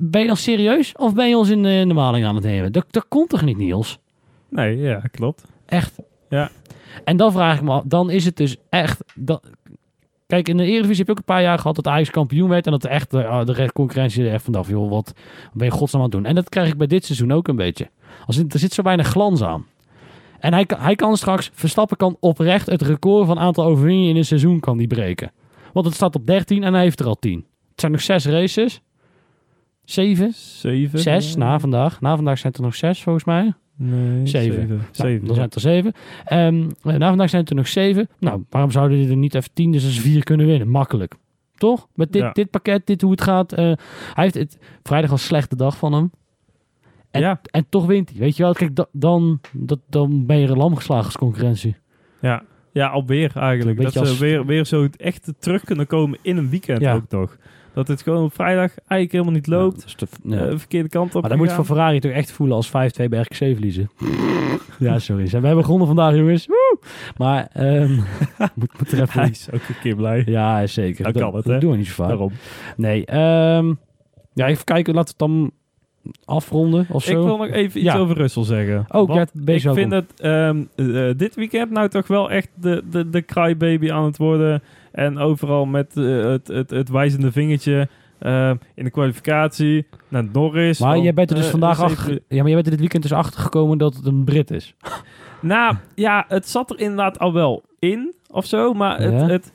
[0.00, 2.72] ben je dan serieus of ben je ons in, in de maling aan het nemen?
[2.72, 3.98] Dat, dat komt toch niet, Niels?
[4.48, 5.44] Nee, ja, klopt.
[5.66, 5.98] Echt,
[6.32, 6.50] ja.
[7.04, 9.04] En dan vraag ik me af, dan is het dus echt...
[9.14, 9.50] Dat,
[10.26, 12.66] kijk, in de Eredivisie heb ik ook een paar jaar gehad dat Ajax kampioen werd.
[12.66, 15.12] En dat echt de, uh, de concurrentie er echt vanaf, joh, wat
[15.52, 16.26] ben je godsnaam aan het doen?
[16.26, 17.90] En dat krijg ik bij dit seizoen ook een beetje.
[18.26, 19.66] Als, er zit zo weinig glans aan.
[20.38, 24.24] En hij, hij kan straks, Verstappen kan oprecht het record van aantal overwinningen in een
[24.24, 25.32] seizoen kan die breken.
[25.72, 27.46] Want het staat op 13 en hij heeft er al 10.
[27.70, 28.80] Het zijn nog zes races.
[29.84, 30.32] Zeven?
[30.34, 30.98] Zeven.
[30.98, 32.00] Zes na vandaag.
[32.00, 33.52] Na vandaag zijn er nog zes volgens mij.
[33.84, 34.68] Nee, zeven.
[34.68, 35.26] Nou, zeven.
[35.26, 35.92] dan zijn het er zeven.
[36.32, 38.08] Um, na vandaag zijn het er nog zeven.
[38.18, 40.68] Nou, waarom zouden die er niet even tien, dus vier kunnen winnen?
[40.68, 41.14] Makkelijk.
[41.54, 41.88] Toch?
[41.94, 43.52] Met dit, dit pakket, dit hoe het gaat.
[43.52, 43.58] Uh,
[44.14, 46.10] hij heeft het vrijdag een slechte dag van hem.
[47.10, 47.40] En, ja.
[47.50, 48.18] en toch wint hij.
[48.18, 51.76] Weet je wel, kijk, dan, dat, dan ben je een lam geslagen als concurrentie.
[52.20, 52.42] Ja,
[52.72, 53.82] ja alweer eigenlijk.
[53.82, 57.36] Dat ze weer, weer zo echt terug kunnen komen in een weekend ook toch.
[57.74, 59.94] Dat het gewoon op vrijdag eigenlijk helemaal niet loopt.
[59.96, 61.20] Ja, de uh, verkeerde kant op.
[61.20, 62.70] Maar dan moet je voor Ferrari toch echt voelen als 5-2
[63.08, 63.90] bij RKC verliezen.
[64.78, 65.24] ja, sorry.
[65.24, 66.46] We hebben gewonnen vandaag, jongens.
[66.46, 66.78] Woe!
[67.16, 67.94] Maar um,
[68.54, 69.20] moet, moet er even...
[69.20, 70.22] Hij is ook een keer blij.
[70.26, 71.04] Ja, zeker.
[71.04, 71.52] Dat, kan het, hè?
[71.52, 72.08] Dat doen we niet zo vaak.
[72.08, 72.32] Daarom.
[72.76, 73.16] Nee.
[73.56, 73.78] Um,
[74.34, 74.94] ja, even kijken.
[74.94, 75.52] Laten we het dan
[76.24, 77.10] afronden of zo.
[77.10, 78.84] Ik wil nog even iets over Russell zeggen.
[78.88, 83.10] Oh, ja, ik vind dat um, uh, dit weekend nou toch wel echt de, de,
[83.10, 84.62] de crybaby aan het worden.
[84.92, 87.88] En overal met uh, het, het, het wijzende vingertje.
[88.74, 90.78] in de kwalificatie naar Norris.
[90.78, 92.12] Maar jij bent er dus vandaag achter...
[92.12, 94.74] Ja, maar jij bent er dit weekend dus achter gekomen dat het een Brit is.
[95.40, 98.72] nou, ja, het zat er inderdaad al wel in of zo.
[98.72, 99.52] Maar het, het,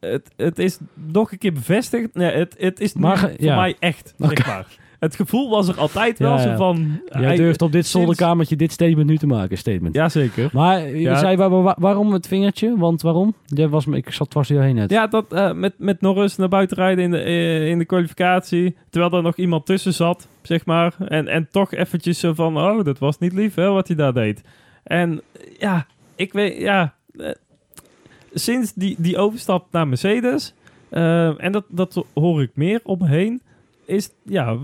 [0.00, 2.14] het, het, is nog een keer bevestigd.
[2.14, 4.66] Nee, het, het is maar, voor mij echt, zeg maar
[4.98, 7.00] het gevoel was er altijd wel zo van...
[7.10, 9.94] Jij durft op dit zolderkamertje dit statement nu te maken, statement.
[9.94, 10.50] Jazeker.
[10.52, 11.36] Maar je zei
[11.76, 12.76] waarom het vingertje?
[12.76, 13.34] Want waarom?
[13.44, 14.90] Jij was, ik zat dwars heen net.
[14.90, 18.76] Ja, dat uh, met, met Norris naar buiten rijden in de, uh, in de kwalificatie.
[18.90, 20.94] Terwijl er nog iemand tussen zat, zeg maar.
[21.08, 24.14] En, en toch eventjes zo van, oh, dat was niet lief hè, wat hij daar
[24.14, 24.42] deed.
[24.82, 25.20] En
[25.58, 26.94] ja, ik weet, ja...
[27.12, 27.30] Uh,
[28.34, 30.54] sinds die, die overstap naar Mercedes...
[30.90, 33.42] en dat, dat hoor ik meer om me heen
[33.86, 34.56] is ja,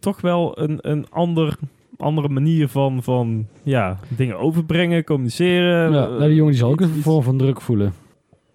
[0.00, 1.58] toch wel een, een ander,
[1.96, 5.92] andere manier van, van ja, dingen overbrengen, communiceren.
[5.92, 7.92] Ja, uh, die jongen die zal ook een vorm van druk voelen.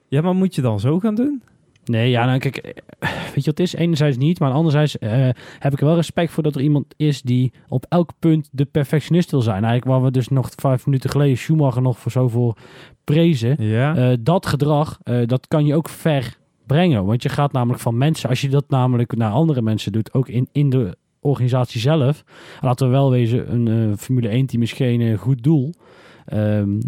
[0.08, 1.42] Ja, maar moet je dan zo gaan doen?
[1.86, 2.62] Nee, ja, nou kijk,
[3.00, 3.74] weet je wat het is?
[3.74, 5.10] Enerzijds niet, maar anderzijds uh,
[5.60, 8.66] heb ik er wel respect voor dat er iemand is die op elk punt de
[8.66, 9.64] perfectionist wil zijn.
[9.64, 12.56] Eigenlijk waar we dus nog vijf minuten geleden Schumacher nog voor zoveel
[13.04, 13.56] prezen.
[13.60, 14.12] Ja.
[14.12, 17.06] Uh, dat gedrag, uh, dat kan je ook ver brengen.
[17.06, 20.28] Want je gaat namelijk van mensen, als je dat namelijk naar andere mensen doet, ook
[20.28, 22.24] in, in de organisatie zelf.
[22.62, 25.74] Laten we wel wezen, een uh, Formule 1 team is geen uh, goed doel.
[26.34, 26.80] Um,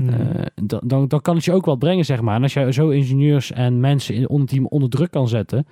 [0.64, 2.36] dan, dan kan het je ook wel brengen, zeg maar.
[2.36, 5.68] En als je zo ingenieurs en mensen in het team onder druk kan zetten,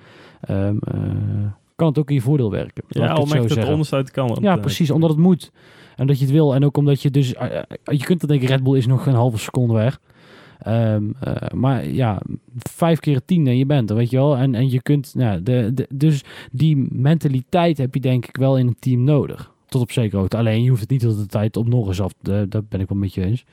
[0.49, 0.79] um,
[1.75, 2.83] kan het ook in je voordeel werken.
[2.87, 4.37] Ja, om echt het onderste kan.
[4.41, 5.51] Ja, precies, omdat het moet.
[5.95, 6.55] En dat je het wil.
[6.55, 7.29] En ook omdat je dus...
[7.83, 9.99] je kunt dan denken, Red Bull is nog een halve seconde weg.
[10.67, 12.21] Um, uh, maar ja,
[12.55, 14.37] vijf keer tien en je bent er, weet je wel.
[14.37, 18.57] En, en je kunt, nou, de, de, dus die mentaliteit heb je denk ik wel
[18.57, 19.51] in een team nodig.
[19.65, 20.37] Tot op zekere hoogte.
[20.37, 22.13] Alleen je hoeft het niet tot de tijd op nog eens af.
[22.21, 23.45] De, dat ben ik wel met je eens.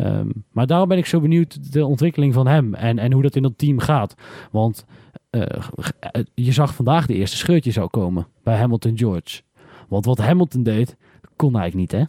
[0.00, 3.36] Um, maar daarom ben ik zo benieuwd de ontwikkeling van hem en, en hoe dat
[3.36, 4.14] in dat team gaat.
[4.50, 4.84] Want
[5.30, 5.42] uh,
[6.34, 9.42] je zag vandaag de eerste scheurtjes al komen bij Hamilton George.
[9.88, 10.96] Want wat Hamilton deed,
[11.36, 12.06] kon eigenlijk niet, hè?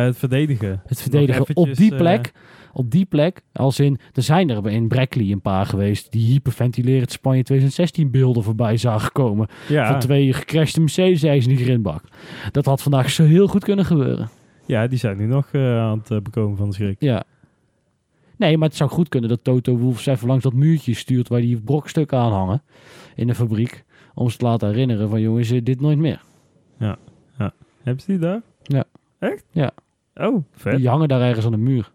[0.00, 0.82] Uh, het verdedigen.
[0.86, 2.32] Het verdedigen op die plek
[2.72, 3.42] op die plek.
[3.52, 8.42] Als in, er zijn er in Brackley een paar geweest die hyperventilerend Spanje 2016 beelden
[8.42, 9.48] voorbij zagen komen.
[9.68, 9.86] Ja.
[9.90, 12.02] Van twee gecrashte Mercedes in die grindbak.
[12.52, 14.28] Dat had vandaag zo heel goed kunnen gebeuren.
[14.66, 16.96] Ja, die zijn nu nog uh, aan het uh, bekomen van de schrik.
[16.98, 17.24] Ja.
[18.36, 21.40] Nee, maar het zou goed kunnen dat Toto Wolff even langs dat muurtje stuurt waar
[21.40, 22.62] die brokstukken aan hangen
[23.14, 23.84] in de fabriek.
[24.14, 26.22] Om ze te laten herinneren van jongens, dit nooit meer.
[26.78, 26.96] Ja,
[27.38, 27.52] ja.
[27.82, 28.42] Hebben ze die daar?
[28.62, 28.84] Ja.
[29.18, 29.44] Echt?
[29.50, 29.70] Ja.
[30.14, 30.76] Oh, vet.
[30.76, 31.92] Die hangen daar ergens aan de muur.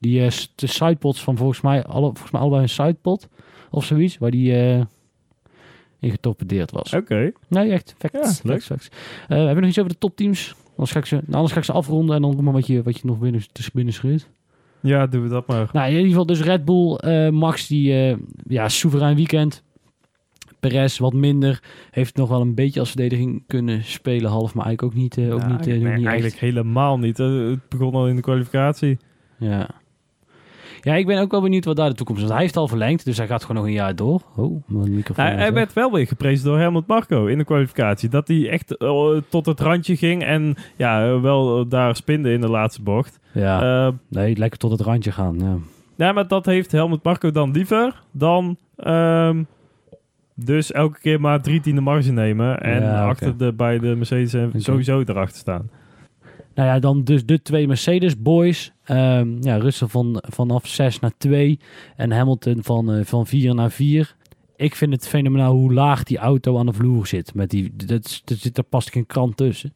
[0.00, 3.28] Die uh, de sidepods van volgens mij, alle, volgens mij allebei een sidepod
[3.70, 4.76] of zoiets, waar die uh,
[5.98, 6.94] in getorpedeerd was.
[6.94, 7.32] Oké.
[7.48, 7.94] Nee, echt.
[7.98, 8.40] Facts.
[8.42, 10.54] Ja, facts, Uh, hebben we nog iets over de topteams?
[10.70, 12.66] Anders ga ik ze, nou, anders ga ik ze afronden en dan kom maar wat
[12.66, 14.28] je, wat je nog binnen, tussen binnen schuurt.
[14.80, 15.70] Ja, doen we dat maar.
[15.72, 18.16] Nou, in ieder geval dus Red Bull, uh, Max, die
[18.48, 19.62] ja, soeverein weekend.
[20.60, 21.62] Perez wat minder.
[21.90, 24.30] Heeft nog wel een beetje als verdediging kunnen spelen.
[24.30, 25.18] Half, maar eigenlijk ook niet.
[25.32, 27.18] ook niet, nee, niet eigenlijk helemaal niet.
[27.18, 28.98] Het begon al in de kwalificatie.
[29.38, 29.70] Ja.
[30.80, 32.28] Ja, ik ben ook wel benieuwd wat daar de toekomst is.
[32.28, 34.22] Hij heeft al verlengd, dus hij gaat gewoon nog een jaar door.
[34.36, 35.24] Oh, mijn microfoon.
[35.24, 38.08] Hij, hij werd wel weer geprezen door Helmut Marco in de kwalificatie.
[38.08, 42.50] Dat hij echt uh, tot het randje ging en ja, wel daar spinde in de
[42.50, 43.20] laatste bocht.
[43.32, 45.38] Ja, uh, nee, lekker tot het randje gaan.
[45.38, 45.56] Ja.
[45.96, 48.56] ja, maar dat heeft Helmut Marco dan liever dan...
[48.86, 49.46] Um,
[50.44, 54.34] dus elke keer maar drie tiende marge nemen en ja, achter de, bij de Mercedes
[54.34, 55.70] en sowieso erachter staan.
[56.58, 58.72] Nou ja, dan dus de twee Mercedes boys.
[58.90, 61.58] Um, ja, Russell van, vanaf 6 naar 2
[61.96, 64.16] en Hamilton van, uh, van 4 naar 4.
[64.56, 67.34] Ik vind het fenomenaal hoe laag die auto aan de vloer zit.
[67.34, 69.74] Met die, dat, dat zit er past geen krant tussen.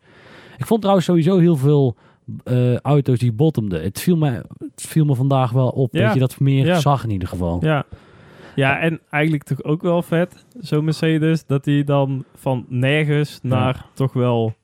[0.59, 1.97] Ik vond trouwens sowieso heel veel
[2.45, 3.83] uh, auto's die bottomden.
[3.83, 6.05] Het viel, me, het viel me vandaag wel op ja.
[6.05, 6.81] dat je dat meer ja.
[6.81, 7.59] zag in ieder geval.
[7.61, 7.85] Ja.
[8.55, 13.87] Ja, en eigenlijk toch ook wel vet, zo'n Mercedes, dat die dan van nergens naar
[13.95, 14.55] toch wel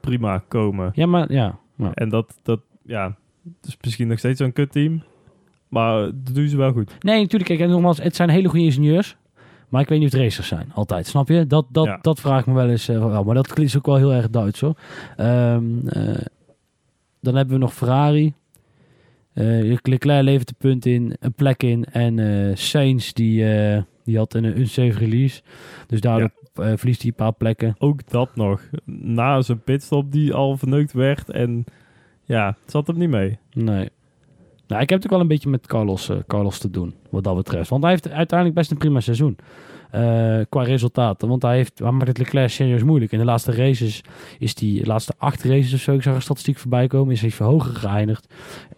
[0.00, 0.90] prima komen.
[0.94, 1.58] Ja, maar ja.
[1.76, 1.94] ja.
[1.94, 3.16] En dat, dat, ja,
[3.62, 5.02] is misschien nog steeds zo'n kutteam.
[5.68, 6.96] Maar dat doen ze wel goed.
[7.00, 7.50] Nee, natuurlijk.
[7.50, 9.16] Kijk, en nogmaals, het zijn hele goede ingenieurs.
[9.68, 10.72] Maar ik weet niet of het racers zijn.
[10.74, 11.46] Altijd, snap je?
[11.46, 11.98] Dat, dat, ja.
[12.02, 13.24] dat vraag ik me wel eens uh, wel.
[13.24, 14.74] Maar dat klinkt ook wel heel erg Duits hoor.
[15.16, 16.14] Um, uh,
[17.20, 18.34] dan hebben we nog Ferrari.
[19.34, 21.84] Uh, Leclerc levert de punt in, een plek in.
[21.84, 23.44] En Sainz die,
[24.04, 25.42] die had een unsafe release.
[25.86, 26.30] Dus daardoor
[26.68, 26.76] ja.
[26.76, 27.74] verliest hij een paar plekken.
[27.78, 28.62] Ook dat nog.
[28.84, 31.30] Na zijn pitstop die al verneukt werd.
[31.30, 31.64] En
[32.24, 33.38] ja, het zat hem niet mee.
[33.52, 33.88] Nee.
[34.70, 37.70] Nou, ik heb natuurlijk wel een beetje met Carlos, Carlos te doen, wat dat betreft.
[37.70, 39.36] Want hij heeft uiteindelijk best een prima seizoen.
[39.94, 41.28] Uh, qua resultaten.
[41.28, 43.12] Want hij, heeft, hij maakt het Leclerc serieus moeilijk.
[43.12, 44.04] In de laatste races
[44.38, 47.20] is die de laatste acht races of zo, ik zag een statistiek voorbij komen, is
[47.20, 48.34] hij verhoger geëindigd.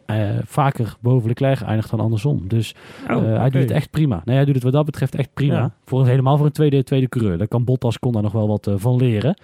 [0.06, 2.48] Uh, vaker boven Leclerc geëindigd dan andersom.
[2.48, 2.74] Dus
[3.10, 4.22] uh, hij doet het echt prima.
[4.24, 5.54] Nee, hij doet het wat dat betreft echt prima.
[5.54, 5.74] Ja.
[5.84, 7.38] Voor, helemaal voor een tweede, tweede coureur.
[7.38, 9.36] Daar kan Bottas kon daar nog wel wat van leren.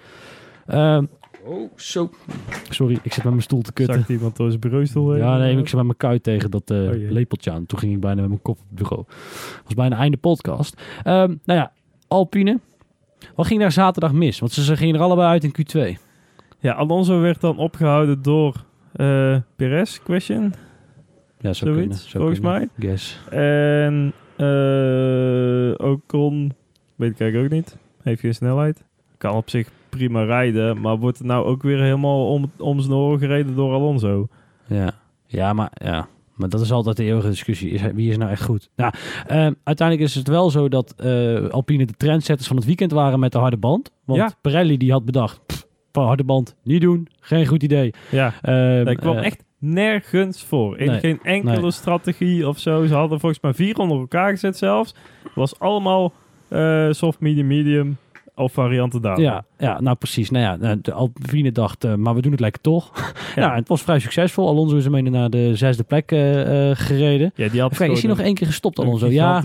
[1.48, 2.10] Oh, zo.
[2.68, 3.98] Sorry, ik zit met mijn stoel te kutten.
[3.98, 6.88] Zag iemand door zijn bureaustoel Ja, nee, ik zit met mijn kuit tegen dat uh,
[6.88, 7.66] oh, lepeltje aan.
[7.66, 9.04] Toen ging ik bijna met mijn kop op het bureau.
[9.06, 10.82] Dat was bijna einde podcast.
[11.04, 11.72] Um, nou ja,
[12.08, 12.60] Alpine.
[13.34, 14.38] Wat ging daar zaterdag mis?
[14.38, 16.00] Want ze, gingen er allebei uit in Q2.
[16.58, 18.64] Ja, Alonso werd dan opgehouden door
[18.96, 20.54] uh, Perez, question.
[21.40, 22.68] Ja, zo Zoiets, zo volgens mij.
[22.76, 23.20] Yes.
[23.30, 26.52] En uh, Ocon,
[26.94, 27.76] weet ik eigenlijk ook niet.
[28.02, 28.84] Heeft geen snelheid.
[29.18, 32.94] Kan op zich prima rijden, maar wordt het nou ook weer helemaal om, om zijn
[32.94, 34.28] oren gereden door Alonso?
[34.66, 34.92] Ja,
[35.26, 36.08] ja maar ja.
[36.34, 37.70] Maar dat is altijd de eeuwige discussie.
[37.70, 38.70] Is, wie is nou echt goed?
[38.76, 38.92] Nou,
[39.30, 43.18] uh, uiteindelijk is het wel zo dat uh, Alpine de trendsetters van het weekend waren
[43.18, 43.90] met de harde band.
[44.04, 44.30] Want ja.
[44.40, 47.94] Pirelli die had bedacht, pff, harde band niet doen, geen goed idee.
[48.10, 50.78] Ja, uh, dat kwam echt nergens voor.
[50.78, 51.70] In nee, geen enkele nee.
[51.70, 52.86] strategie of zo.
[52.86, 54.94] Ze hadden volgens mij vier onder elkaar gezet zelfs.
[55.22, 56.12] Het was allemaal
[56.48, 57.96] eh, soft, medium, medium
[58.38, 59.20] of varianten daar.
[59.20, 60.30] Ja, ja, nou precies.
[60.30, 62.90] Nou ja, nou, de Alpine dacht, uh, maar we doen het lekker toch.
[63.34, 63.46] Ja.
[63.46, 64.48] nou, het was vrij succesvol.
[64.48, 67.32] Alonso is ermee naar de zesde plek uh, uh, gereden.
[67.34, 69.06] Ja, die had Kijk, is hij nog één keer gestopt, Alonso?
[69.06, 69.42] Ja.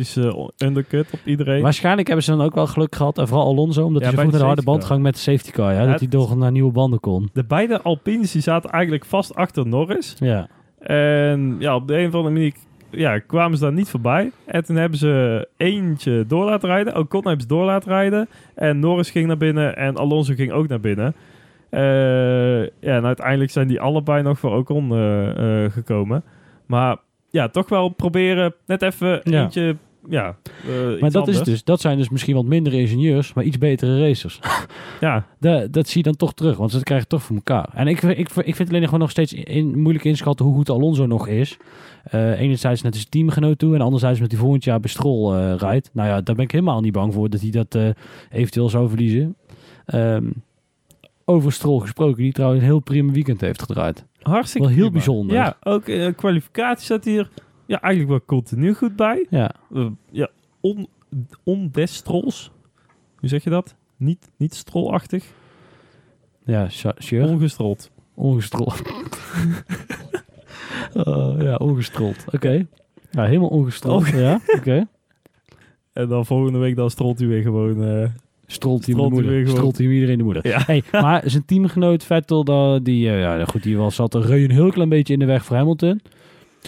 [0.58, 1.62] undercut op iedereen.
[1.62, 3.17] Waarschijnlijk hebben ze dan ook wel geluk gehad.
[3.17, 5.51] En vooral Alonso, omdat ja, hij zo naar de harde band ging met de safety
[5.51, 5.73] car.
[5.73, 7.29] Ja, ja dat hij door naar nieuwe banden kon.
[7.34, 10.15] De beide Alpines die zaten eigenlijk vast achter Norris.
[10.19, 10.47] Ja.
[10.79, 12.53] En ja, op de een of andere manier
[12.95, 14.32] ja, kwamen ze daar niet voorbij.
[14.45, 16.97] En toen hebben ze eentje door laten rijden.
[16.97, 18.27] Ocon hebben ze door laten rijden.
[18.56, 21.15] En Norris ging naar binnen en Alonso ging ook naar binnen.
[21.71, 26.23] Uh, ja, en uiteindelijk zijn die allebei nog voor Ocon uh, uh, gekomen.
[26.65, 26.97] Maar
[27.29, 29.41] ja, toch wel proberen net even ja.
[29.41, 29.75] eentje...
[30.10, 30.36] Ja,
[31.00, 34.39] maar dat, is dus, dat zijn dus misschien wat minder ingenieurs, maar iets betere racers.
[35.00, 35.26] ja.
[35.39, 37.70] De, dat zie je dan toch terug, want ze krijgen toch voor elkaar.
[37.74, 41.06] En ik, ik, ik vind alleen gewoon nog steeds in, moeilijk inschatten hoe goed Alonso
[41.06, 41.58] nog is.
[42.13, 45.56] Uh, enerzijds net zijn teamgenoot toe en anderzijds met die volgend jaar bij Strol uh,
[45.56, 45.89] rijdt.
[45.94, 47.78] Nou ja, daar ben ik helemaal niet bang voor dat hij dat
[48.30, 49.36] eventueel zou verliezen.
[49.94, 50.34] Um,
[51.26, 54.06] over Strol gesproken, die trouwens een heel prima weekend heeft gedraaid.
[54.22, 55.36] Hartstikke Wel heel bijzonder.
[55.36, 55.84] Ja, ook
[56.16, 57.30] kwalificatie zat hier
[57.65, 59.28] ja, eigenlijk wel continu goed bij.
[59.30, 59.56] Ja,
[60.12, 60.30] ja
[60.62, 60.88] on,
[61.43, 62.52] on des Strols.
[63.19, 63.76] Hoe zeg je dat?
[63.97, 65.26] Niet, niet strolachtig.
[66.45, 67.28] Ja, sure.
[67.28, 67.91] Ongestrold.
[68.13, 68.82] Ongestrold.
[70.93, 72.23] Uh, ja, ongestrold.
[72.26, 72.36] Oké.
[72.36, 72.67] Okay.
[73.12, 74.08] Ja, helemaal ongestrold.
[74.08, 74.88] Ja, oké.
[75.93, 77.84] En dan volgende week dan strolt hij weer gewoon...
[77.84, 78.08] Uh,
[78.47, 79.47] strolt hij de moeder.
[79.47, 80.47] Strolt hij iedereen de moeder.
[80.47, 80.62] Ja.
[80.65, 82.43] Hey, maar zijn teamgenoot Vettel,
[82.84, 85.45] die, uh, ja, goed, die was, zat er een heel klein beetje in de weg
[85.45, 86.02] voor Hamilton.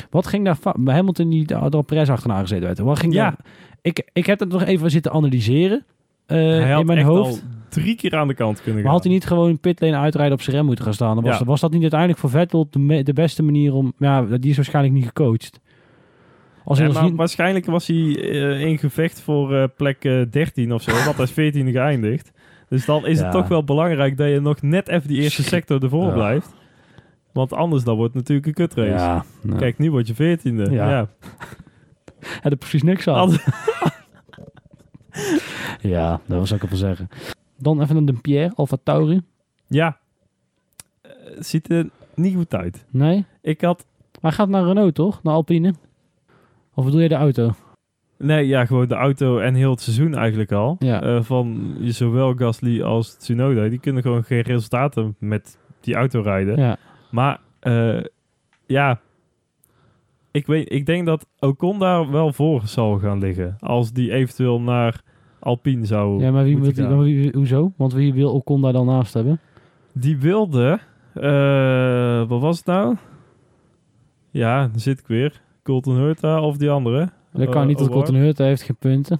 [0.09, 0.57] Wat ging daar...
[0.85, 2.79] Hamilton die door Perez achterna gezeten werd.
[2.79, 3.23] Wat ging ja.
[3.23, 3.37] daar...
[3.81, 5.85] Ik, ik heb het nog even zitten analyseren.
[6.27, 8.83] Uh, in mijn hoofd drie keer aan de kant kunnen gaan.
[8.83, 11.15] Maar had hij niet gewoon pitlane uitrijden op zijn rem moeten gaan staan?
[11.15, 13.93] Dan was, was dat niet uiteindelijk voor Vettel de, de beste manier om...
[13.97, 15.59] Ja, die is waarschijnlijk niet gecoacht.
[16.65, 20.73] Als ja, maar waarschijnlijk was hij uh, in gevecht voor uh, plek uh, eh, 13
[20.73, 22.31] of zo, wat hij 14 geëindigd.
[22.69, 25.83] Dus dan is het toch wel belangrijk dat je nog net even die eerste sector
[25.83, 26.53] ervoor blijft.
[27.35, 29.03] Want anders dan wordt het natuurlijk een kutrace.
[29.03, 29.59] Ja, nou.
[29.59, 30.71] Kijk, nu word je 14e.
[30.71, 30.89] Ja.
[30.89, 31.07] ja.
[32.41, 33.29] Heb er precies niks aan.
[35.95, 37.09] ja, dat was ik al zeggen.
[37.57, 39.21] Dan even een Pierre, Alfa Tauri.
[39.67, 39.97] Ja.
[41.05, 42.85] Uh, ziet er niet goed uit.
[42.89, 43.25] Nee?
[43.41, 43.85] Ik had...
[44.21, 45.23] Maar gaat naar Renault, toch?
[45.23, 45.73] Naar Alpine?
[46.73, 47.51] Of bedoel je de auto?
[48.17, 50.75] Nee, ja, gewoon de auto en heel het seizoen eigenlijk al.
[50.79, 51.03] Ja.
[51.03, 53.67] Uh, van zowel Gasly als Tsunoda.
[53.67, 56.57] Die kunnen gewoon geen resultaten met die auto rijden.
[56.57, 56.77] Ja.
[57.15, 58.03] Maar uh,
[58.65, 58.99] ja,
[60.31, 63.55] ik, weet, ik denk dat Ocon daar wel voor zal gaan liggen.
[63.59, 65.01] Als die eventueel naar
[65.39, 67.71] Alpine zou Ja, maar wie, moet die, wie, hoezo?
[67.75, 69.39] Want wie wil Ocon daar dan naast hebben?
[69.93, 70.79] Die wilde...
[71.15, 72.95] Uh, wat was het nou?
[74.31, 75.41] Ja, dan zit ik weer.
[75.63, 77.09] Colton Hurta of die andere.
[77.31, 79.19] Dat kan uh, niet, want Colton Hurta heeft geen punten.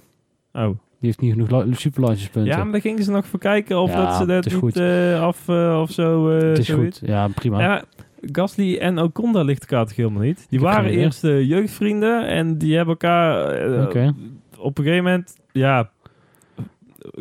[0.52, 0.78] Oh.
[1.06, 2.44] Heeft niet genoeg.
[2.44, 4.76] Ja, maar daar gingen ze nog voor kijken of ja, dat ze dat niet goed.
[4.76, 6.30] Uh, af uh, of zo.
[6.30, 7.60] Uh, het is goed, ja, prima.
[7.60, 7.84] Ja,
[8.20, 10.46] Gasly en Ocon, daar ligt elkaar toch helemaal niet.
[10.50, 13.42] Die waren eerst jeugdvrienden en die hebben elkaar
[13.86, 14.12] okay.
[14.58, 15.90] op een gegeven moment, ja,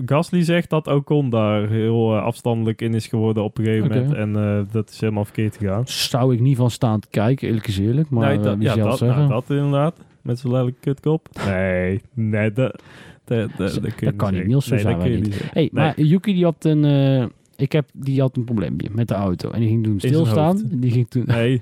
[0.05, 4.13] Gasly zegt dat Ocon daar heel afstandelijk in is geworden op een gegeven moment.
[4.13, 5.87] En uh, dat is helemaal verkeerd gegaan.
[5.87, 8.09] Zou ik niet van staan te kijken, eerlijk is eerlijk.
[8.09, 8.99] Maar nee, dat, uh, ja, dat.
[8.99, 9.95] Nou, dat inderdaad.
[10.21, 11.29] Met zo'n lelijke kutkop.
[11.45, 12.83] Nee, nee, dat,
[13.25, 14.47] dat, dat, dat, dat kan niet.
[14.47, 15.41] Niels, zo nee, wij niet.
[15.53, 15.69] Hey.
[15.71, 17.31] Maar Yuki die had een...
[17.55, 19.49] ik heb, die had een probleempje met de auto.
[19.51, 20.61] En die ging toen stilstaan.
[20.71, 21.23] Die ging toen...
[21.25, 21.61] Nee.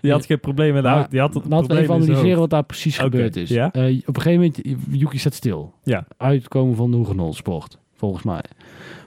[0.00, 1.10] Die had geen probleem met de auto.
[1.10, 3.48] Die had het Laten we even analyseren wat daar precies gebeurd is.
[3.48, 3.74] Ja?
[3.76, 5.74] Uh, op een gegeven moment, Yuki zet stil.
[5.82, 6.06] Ja.
[6.16, 8.42] Uitkomen van de Hoegenol Sport, volgens mij.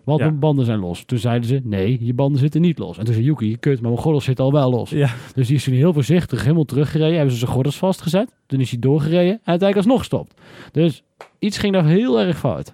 [0.09, 1.03] Want mijn banden zijn los.
[1.03, 2.97] Toen zeiden ze, nee, je banden zitten niet los.
[2.97, 4.89] En toen zei Yuki, kut, maar mijn gordels zitten al wel los.
[4.89, 5.09] Ja.
[5.35, 7.15] Dus die is toen heel voorzichtig helemaal teruggereden.
[7.15, 8.35] Hebben ze zijn gordels vastgezet.
[8.45, 10.33] Toen is hij doorgereden en uiteindelijk alsnog gestopt.
[10.71, 11.03] Dus
[11.39, 12.73] iets ging daar heel erg fout.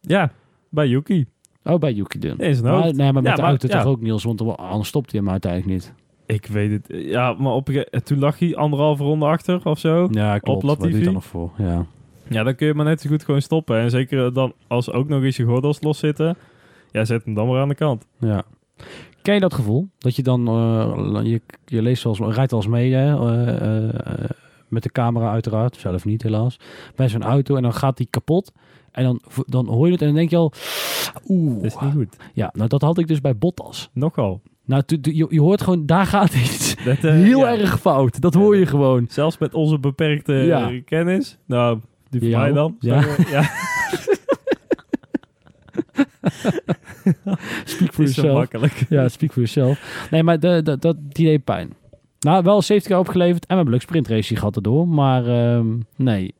[0.00, 0.32] Ja,
[0.68, 1.26] bij Yuki.
[1.64, 2.38] Oh, bij Yuki dan.
[2.38, 4.24] Is maar, nee, maar met de auto toch ook, Niels?
[4.24, 5.94] Want anders stopt hij hem uiteindelijk niet.
[6.26, 7.02] Ik weet het.
[7.04, 7.68] Ja, maar op
[8.04, 10.08] toen lag hij anderhalve ronde achter of zo.
[10.10, 10.62] Ja, klopt.
[10.62, 11.50] Op Wat doe je dan nog voor?
[11.58, 11.86] Ja.
[12.28, 13.78] Ja, dan kun je maar net zo goed gewoon stoppen.
[13.78, 16.36] En zeker dan als ook nog eens je gordels los zitten.
[16.90, 18.06] Ja, zet hem dan maar aan de kant.
[18.18, 18.44] Ja.
[19.22, 19.88] Ken je dat gevoel?
[19.98, 23.14] Dat je dan, uh, je, je leest als, rijdt als mee, hè?
[23.14, 24.30] Uh, uh,
[24.68, 26.58] met de camera uiteraard, zelf niet helaas,
[26.94, 28.52] bij zo'n auto en dan gaat die kapot.
[28.92, 30.52] En dan, dan hoor je het en dan denk je al,
[31.28, 31.54] oeh.
[31.54, 32.16] Dat is niet goed.
[32.32, 33.90] Ja, nou dat had ik dus bij Bottas.
[33.92, 34.40] Nogal.
[34.64, 38.20] Nou, je, je hoort gewoon, daar gaat iets dat, heel erg fout.
[38.20, 39.06] Dat hoor je gewoon.
[39.08, 41.38] Zelfs met onze beperkte kennis.
[41.46, 41.78] Nou,
[42.10, 42.76] die van mij dan.
[42.80, 43.04] Ja.
[43.30, 43.50] ja.
[47.64, 48.38] speak for yourself.
[48.38, 48.86] makkelijk.
[48.88, 50.06] Ja, speak for yourself.
[50.10, 51.72] Nee, maar de, de, dat, die deed pijn.
[52.20, 54.88] Nou, wel 70 keer opgeleverd en we hebben een leuk sprintrace gehad erdoor.
[54.88, 56.34] Maar um, nee,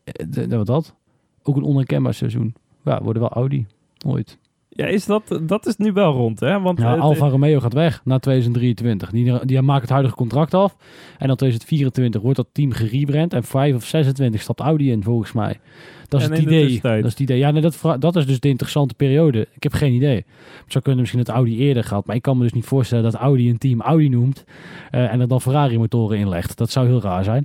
[0.49, 0.95] wat dat?
[1.43, 2.55] Ook een onherkenbaar seizoen.
[2.85, 3.67] Ja, worden wel Audi.
[4.07, 4.39] Ooit.
[4.77, 6.61] Ja, is dat, dat is nu wel rond, hè?
[6.61, 9.11] Want, ja, Alfa Romeo gaat weg na 2023.
[9.11, 10.77] Die, die maakt het huidige contract af.
[11.19, 13.33] En dan 2024 wordt dat team gerebrand.
[13.33, 15.61] En 5 of 26 stapt Audi in, volgens mij.
[16.09, 16.81] Dat is het idee.
[16.81, 17.39] Dat is het idee.
[17.39, 19.49] Ja, nee, dat, dat is dus de interessante periode.
[19.55, 20.17] Ik heb geen idee.
[20.17, 22.07] Het zou kunnen misschien dat Audi eerder gaat.
[22.07, 24.45] Maar ik kan me dus niet voorstellen dat Audi een team Audi noemt.
[24.93, 26.57] Uh, en er dan Ferrari motoren inlegt.
[26.57, 27.45] Dat zou heel raar zijn.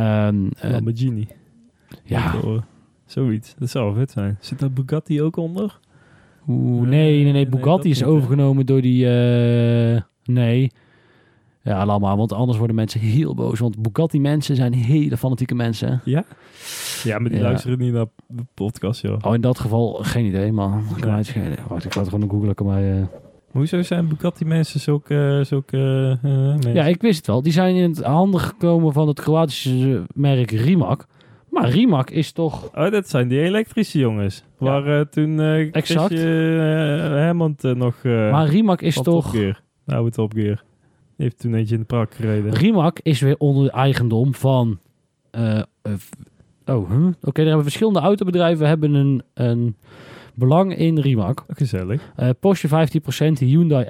[0.00, 1.28] Uh, Lamborghini.
[2.04, 2.34] Ja.
[3.06, 3.54] Zoiets.
[3.58, 4.36] Dat zou vet zijn.
[4.40, 5.78] Zit daar Bugatti ook onder?
[6.50, 7.48] Oeh, nee, nee, nee.
[7.48, 9.04] Bugatti is overgenomen door die...
[9.04, 10.70] Uh, nee.
[11.62, 12.16] Ja, allemaal.
[12.16, 13.58] Want anders worden mensen heel boos.
[13.58, 16.00] Want Bugatti-mensen zijn hele fanatieke mensen.
[16.04, 16.24] Ja?
[17.04, 17.44] Ja, maar die ja.
[17.44, 19.18] luisteren niet naar de podcast, joh.
[19.20, 20.82] Oh, in dat geval geen idee, man.
[20.96, 21.56] Ik kan geen idee.
[21.68, 22.66] Wacht, ik ga het gewoon googlen.
[22.66, 23.04] Mij, uh...
[23.50, 25.42] Hoezo zijn Bugatti-mensen zulke...
[25.46, 27.42] zulke uh, ja, ik wist het wel.
[27.42, 31.06] Die zijn in het handen gekomen van het Kroatische merk Rimac.
[31.50, 32.70] Maar Rimac is toch...
[32.74, 34.44] Oh, dat zijn die elektrische jongens.
[34.58, 34.66] Ja.
[34.66, 36.10] Waar uh, toen uh, exact.
[36.10, 38.02] Hermond nog...
[38.02, 39.34] maar Rimac is toch...
[39.84, 40.62] Nou, het opgeer.
[41.16, 42.54] Heeft toen eentje in de prak gereden.
[42.54, 44.78] Rimac is weer onder eigendom van...
[45.32, 45.60] oh,
[46.64, 47.06] huh?
[47.06, 49.76] oké, okay, er hebben verschillende autobedrijven hebben een, een
[50.34, 51.44] belang in Rimac.
[51.48, 52.12] Gezellig.
[52.40, 52.72] Porsche 15%,
[53.38, 53.88] Hyundai 11%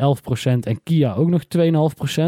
[0.60, 2.20] en Kia ook nog 2,5%.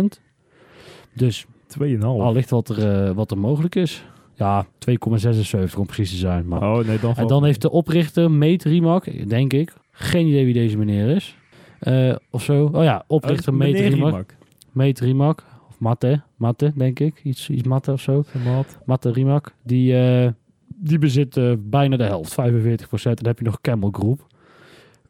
[1.15, 1.47] Dus
[1.81, 1.99] 2,5.
[2.01, 4.05] Al ligt wat er, wat er mogelijk is.
[4.35, 6.49] Ja, 2,76 om precies te zijn.
[6.49, 6.63] Maar...
[6.63, 10.55] Oh, nee, dan en dan heeft de oprichter, Meet Rimac, denk ik, geen idee wie
[10.55, 11.37] deze meneer is.
[11.83, 12.71] Uh, of zo.
[12.73, 14.35] Oh ja, oprichter oh, Meet Rimac.
[14.73, 15.45] Meet Rimac.
[15.69, 17.21] Of Matte, Matte, denk ik.
[17.25, 18.25] Iets, iets Matte of zo.
[18.45, 18.79] Mat.
[18.85, 19.55] Matte Rimac.
[19.63, 20.29] Die, uh,
[20.67, 24.27] die bezit uh, bijna de helft, 45% En dan heb je nog Camel Group.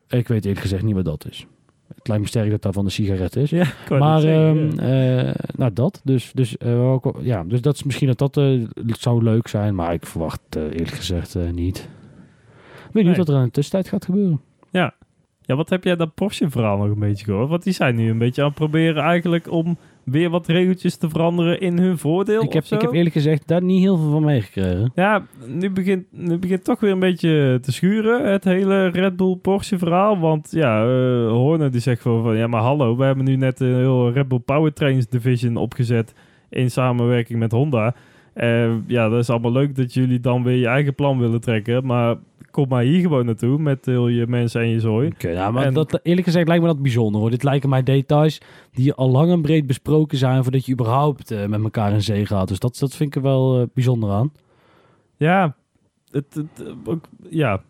[0.08, 1.46] Ik weet eerlijk gezegd niet wat dat is.
[1.94, 3.50] Het lijkt me sterk dat dat van de sigaret is.
[3.50, 6.00] Ja, maar um, uh, nou dat.
[6.04, 9.74] Dus, dus, uh, ook, ja, dus dat is misschien dat dat uh, zou leuk zijn.
[9.74, 11.78] Maar ik verwacht eerlijk gezegd niet.
[11.78, 13.24] Ik weet niet nee.
[13.24, 14.40] wat er in de tussentijd gaat gebeuren.
[14.70, 14.94] Ja.
[15.40, 17.48] Ja, wat heb jij dat Porsche-verhaal nog een beetje gehoord?
[17.48, 21.08] Want die zijn nu een beetje aan het proberen eigenlijk om weer wat regeltjes te
[21.08, 22.42] veranderen in hun voordeel.
[22.42, 24.92] Ik heb, ik heb eerlijk gezegd daar niet heel veel van meegekregen.
[24.94, 29.36] Ja, nu begint, nu begint toch weer een beetje te schuren het hele Red Bull
[29.36, 30.18] Porsche verhaal.
[30.18, 33.60] Want ja, uh, Horner die zegt gewoon van ja, maar hallo, we hebben nu net
[33.60, 36.14] een heel Red Bull Powertrains Division opgezet
[36.50, 37.94] in samenwerking met Honda.
[38.34, 41.86] Uh, ja, dat is allemaal leuk dat jullie dan weer je eigen plan willen trekken.
[41.86, 42.16] Maar
[42.52, 45.06] kom maar hier gewoon naartoe met heel je mensen en je zooi.
[45.06, 45.74] Oké, okay, ja, maar en...
[45.74, 47.30] dat, eerlijk gezegd lijkt me dat bijzonder hoor.
[47.30, 48.40] Dit lijken mij details
[48.72, 52.26] die al lang en breed besproken zijn voordat je überhaupt uh, met elkaar in zee
[52.26, 52.48] gaat.
[52.48, 54.32] Dus dat, dat vind ik er wel uh, bijzonder aan.
[55.16, 55.56] Ja,
[56.10, 57.62] het, het, ook, ja,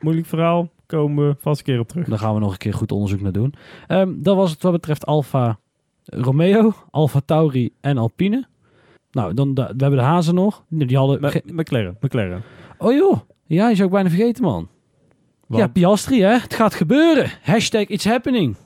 [0.00, 0.70] moeilijk verhaal.
[0.86, 2.08] Komen we vast een keer op terug.
[2.08, 3.54] Daar gaan we nog een keer goed onderzoek naar doen.
[3.88, 5.58] Um, dat was het wat betreft Alfa
[6.04, 8.46] Romeo, Alfa Tauri en Alpine.
[9.10, 10.64] Nou, dan we hebben de Hazen nog.
[10.68, 11.20] Die hadden...
[11.20, 12.42] Ma McLaren, McLaren.
[12.78, 14.68] Oh joh, ja, je zou ik bijna vergeten, man.
[15.46, 15.58] Wat?
[15.58, 16.32] Ja, Piastri, hè?
[16.32, 17.30] Het gaat gebeuren.
[17.42, 18.56] Hashtag it's happening.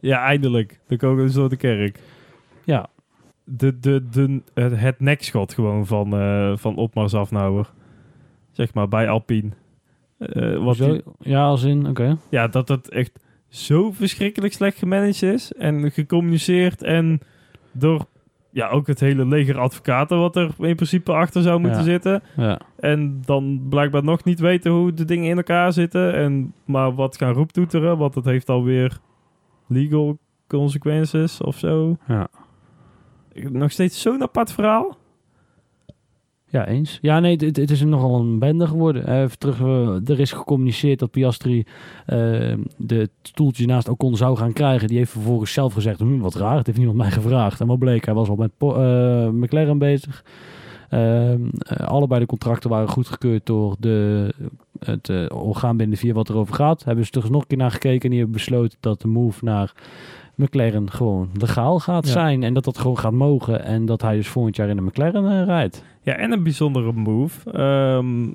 [0.00, 0.80] Ja, eindelijk.
[0.88, 1.98] Dan komen we zo de kerk.
[2.64, 2.88] Ja.
[3.44, 7.70] De, de, de, het, nekschot gewoon van, uh, van Opmars Afnauwer.
[8.52, 9.50] Zeg maar, bij Alpine.
[10.18, 12.16] Uh, wat die, ja, als in, oké.
[12.28, 13.18] Ja, dat het echt
[13.48, 15.52] zo verschrikkelijk slecht gemanaged is.
[15.52, 17.20] En gecommuniceerd en
[17.72, 18.06] door
[18.56, 22.22] ja, ook het hele leger advocaten wat er in principe achter zou moeten zitten.
[22.36, 22.60] Ja.
[22.76, 26.14] En dan blijkbaar nog niet weten hoe de dingen in elkaar zitten.
[26.14, 28.98] En maar wat gaan roeptoeteren, want het heeft alweer
[29.66, 31.96] legal consequences of zo.
[32.08, 32.28] Ja.
[33.34, 34.96] nog steeds zo'n apart verhaal.
[36.48, 36.98] Ja, eens.
[37.02, 39.22] Ja, nee, het, het is nogal een bende geworden.
[39.22, 41.66] Even terug, uh, er is gecommuniceerd dat Piastri uh,
[42.76, 44.88] de stoeltje naast Ocon zou gaan krijgen.
[44.88, 47.60] Die heeft vervolgens zelf gezegd, hm, wat raar, het heeft niemand mij gevraagd.
[47.60, 48.50] En wat bleek, hij was al met
[49.32, 50.24] McLaren bezig.
[51.84, 54.32] Allebei de contracten waren goedgekeurd door de,
[54.78, 56.84] het orgaan binnen de wat erover gaat.
[56.84, 59.44] Hebben ze toch nog een keer naar gekeken en die hebben besloten dat de move
[59.44, 59.72] naar
[60.36, 62.42] McLaren gewoon legaal gaat zijn.
[62.42, 63.64] En dat dat gewoon gaat mogen.
[63.64, 65.84] En dat hij dus volgend jaar in de McLaren rijdt.
[66.02, 67.50] Ja, en een bijzondere move.
[67.50, 68.28] Ehm,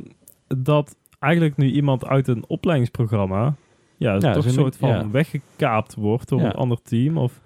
[0.47, 3.53] dat eigenlijk nu iemand uit een opleidingsprogramma...
[3.97, 7.17] Ja, toch een soort van weggekaapt wordt door een ander team.
[7.17, 7.41] Of...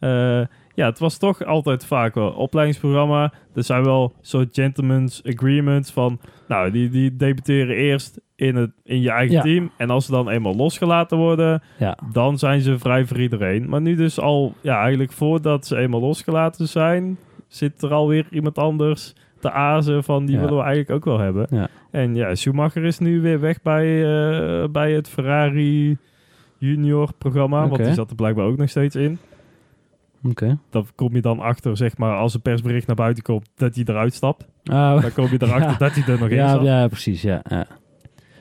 [0.00, 0.40] Uh,
[0.74, 3.32] ja, het was toch altijd vaak wel opleidingsprogramma.
[3.54, 6.20] Er zijn wel soort gentlemen's agreements van...
[6.48, 9.70] Nou, die, die debuteren eerst in, het, in je eigen team.
[9.76, 11.98] En als ze dan eenmaal losgelaten worden, ja.
[12.12, 13.68] dan zijn ze vrij voor iedereen.
[13.68, 17.18] Maar nu dus al, ja, eigenlijk voordat ze eenmaal losgelaten zijn...
[17.48, 21.46] zit er alweer iemand anders te azen van die willen we eigenlijk ook wel hebben.
[21.50, 21.68] Ja.
[21.90, 25.96] En ja, Schumacher is nu weer weg bij, uh, bij het Ferrari
[26.58, 27.68] junior programma.
[27.68, 29.18] Want die zat er blijkbaar ook nog steeds in.
[30.28, 30.58] Oké.
[30.70, 33.84] Dan kom je dan achter, zeg maar, als een persbericht naar buiten komt, dat hij
[33.86, 34.46] eruit stapt.
[34.64, 35.00] Oh.
[35.00, 36.62] Dan kom je erachter dat hij er nog in ja, zat.
[36.62, 37.42] Ja, precies, ja.
[37.48, 37.66] ja.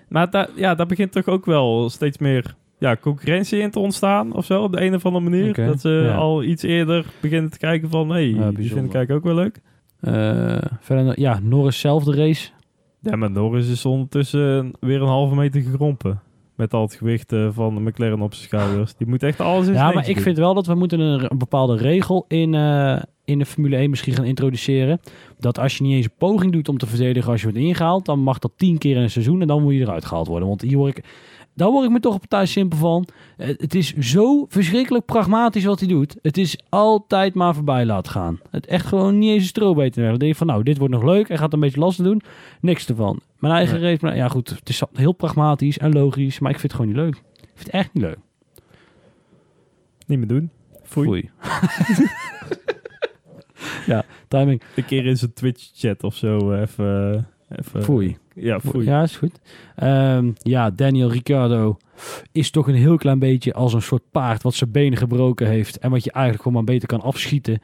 [0.09, 4.33] Maar daar, ja, daar begint toch ook wel steeds meer ja, concurrentie in te ontstaan
[4.33, 5.53] of zo, op de een of andere manier.
[5.53, 8.93] dat ze al iets eerder beginnen te kijken van, hé, hey, ja, die vind ik
[8.93, 9.61] eigenlijk ook wel leuk.
[10.01, 12.49] Uh, verder, ja, Norris zelf de race.
[12.99, 16.21] Ja, maar Norris is ondertussen weer een halve meter gekrompen.
[16.61, 18.93] Met al het gewicht uh, van McLaren op zijn schouders.
[18.95, 21.37] Die moet echt alles in Ja, maar ik vind wel dat we moeten een, een
[21.37, 24.99] bepaalde regel in, uh, in de Formule 1 misschien gaan introduceren.
[25.39, 28.05] Dat als je niet eens een poging doet om te verdedigen als je wordt ingehaald,
[28.05, 30.47] dan mag dat tien keer in een seizoen en dan moet je eruit gehaald worden.
[30.47, 31.03] Want hier word ik
[31.53, 33.07] daar word ik me toch op partij simpel van.
[33.37, 36.15] Eh, het is zo verschrikkelijk pragmatisch wat hij doet.
[36.21, 38.39] Het is altijd maar voorbij laten gaan.
[38.49, 40.09] Het echt gewoon niet eens een strobeter.
[40.09, 41.27] Dan denk je van, nou, dit wordt nog leuk.
[41.27, 42.21] Hij gaat een beetje lastig doen.
[42.61, 43.19] Niks ervan.
[43.39, 43.97] Mijn eigen nee.
[43.97, 46.39] race, ja goed, het is heel pragmatisch en logisch.
[46.39, 47.15] Maar ik vind het gewoon niet leuk.
[47.41, 48.17] Ik vind het echt niet leuk.
[50.05, 50.51] Niet meer doen.
[50.83, 51.05] Foei.
[51.07, 51.29] Foei.
[53.93, 54.61] ja, timing.
[54.75, 57.27] Een keer in zijn Twitch-chat of zo eh, even...
[57.59, 58.17] even Foei.
[58.35, 58.85] Ja, foei.
[58.85, 59.39] Ja, is goed.
[59.83, 61.77] Um, ja, Daniel Ricciardo
[62.31, 65.79] is toch een heel klein beetje als een soort paard wat zijn benen gebroken heeft.
[65.79, 67.61] En wat je eigenlijk gewoon maar beter kan afschieten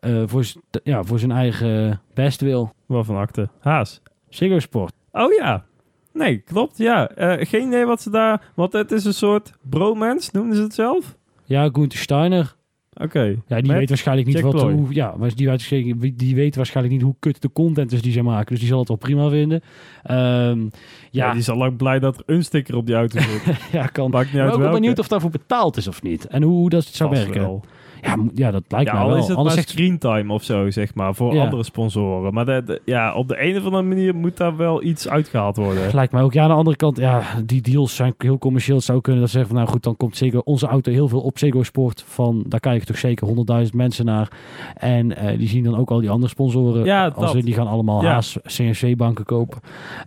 [0.00, 0.44] uh, voor,
[0.82, 2.72] ja, voor zijn eigen bestwil.
[2.86, 3.48] Waarvan acte?
[3.60, 4.00] Haas.
[4.28, 4.92] Ziggo Sport.
[5.12, 5.64] Oh ja.
[6.12, 6.78] Nee, klopt.
[6.78, 7.10] Ja.
[7.18, 8.52] Uh, geen idee wat ze daar...
[8.54, 11.16] Want het is een soort bromance, noemden ze het zelf?
[11.44, 12.54] Ja, Gunther Steiner.
[13.02, 13.36] Oké.
[13.46, 17.04] Ja, die weet waarschijnlijk niet wat, hoe, ja, maar die, weet, die weet waarschijnlijk niet
[17.04, 18.50] hoe kut de content is die ze maken.
[18.50, 19.62] Dus die zal het wel prima vinden.
[20.10, 20.70] Um,
[21.10, 21.30] ja.
[21.30, 23.42] die is al lang blij dat er een sticker op die auto zit.
[23.72, 24.10] ja, kan.
[24.10, 26.26] Maakt niet uit ik ben benieuwd of daarvoor betaald is of niet.
[26.26, 27.40] En hoe, dat zou werken.
[27.40, 27.64] Wel.
[28.02, 29.16] Ja, ja dat lijkt ja, mij wel.
[29.16, 32.34] is het Anders maar screentime of zo, zeg maar, voor andere sponsoren.
[32.34, 35.94] Maar de, ja, op de een of andere manier moet daar wel iets uitgehaald worden.
[35.94, 36.32] Lijkt mij ook.
[36.32, 38.76] Ja, aan de andere kant, ja, die deals zijn heel commercieel.
[38.76, 41.08] Het zou kunnen dat ze zeggen van, nou goed, dan komt zeker onze auto heel
[41.08, 42.04] veel op Ziggo Sport.
[42.06, 43.28] Van, daar kijken toch zeker
[43.64, 44.28] 100.000 mensen naar.
[44.76, 46.84] En uh, die zien dan ook al die andere sponsoren.
[46.84, 48.12] Ja, als, die gaan allemaal ja.
[48.12, 49.60] Haas CNC-banken kopen.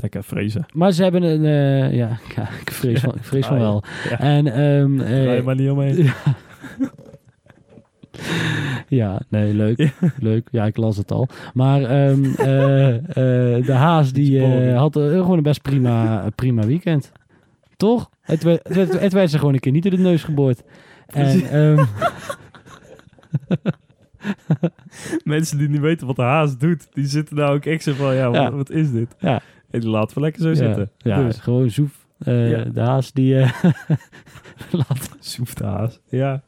[0.00, 0.66] Lekker vrezen.
[0.72, 1.44] Maar ze hebben een...
[1.44, 3.82] Uh, ja, ja, ik vrees van, ik vrees van wel.
[4.08, 4.20] Ja.
[4.20, 4.60] En...
[4.60, 6.10] Um, uh, je maar niet omheen.
[8.18, 8.84] Ja.
[8.88, 9.92] ja, nee, leuk.
[10.18, 10.48] Leuk.
[10.50, 11.28] Ja, ik las het al.
[11.54, 12.36] Maar um, uh,
[13.68, 14.42] de Haas die
[14.72, 17.12] had gewoon een best prima, prima weekend.
[17.76, 18.10] Toch?
[18.20, 20.62] Het werd, het, het werd ze gewoon een keer niet in de neus geboord.
[21.06, 21.56] En...
[21.56, 21.86] Um,
[25.24, 28.14] Mensen die niet weten wat de haas doet, die zitten nou ook echt zo van,
[28.14, 29.14] ja, wat, wat is dit?
[29.18, 30.90] Ja, en die laten we lekker zo zitten.
[30.98, 31.38] Ja, dus.
[31.38, 32.06] gewoon zoef.
[32.26, 32.64] Uh, ja.
[32.64, 33.34] De haas die...
[33.34, 33.52] Uh,
[34.70, 35.16] laat.
[35.18, 36.42] Zoef de haas, ja.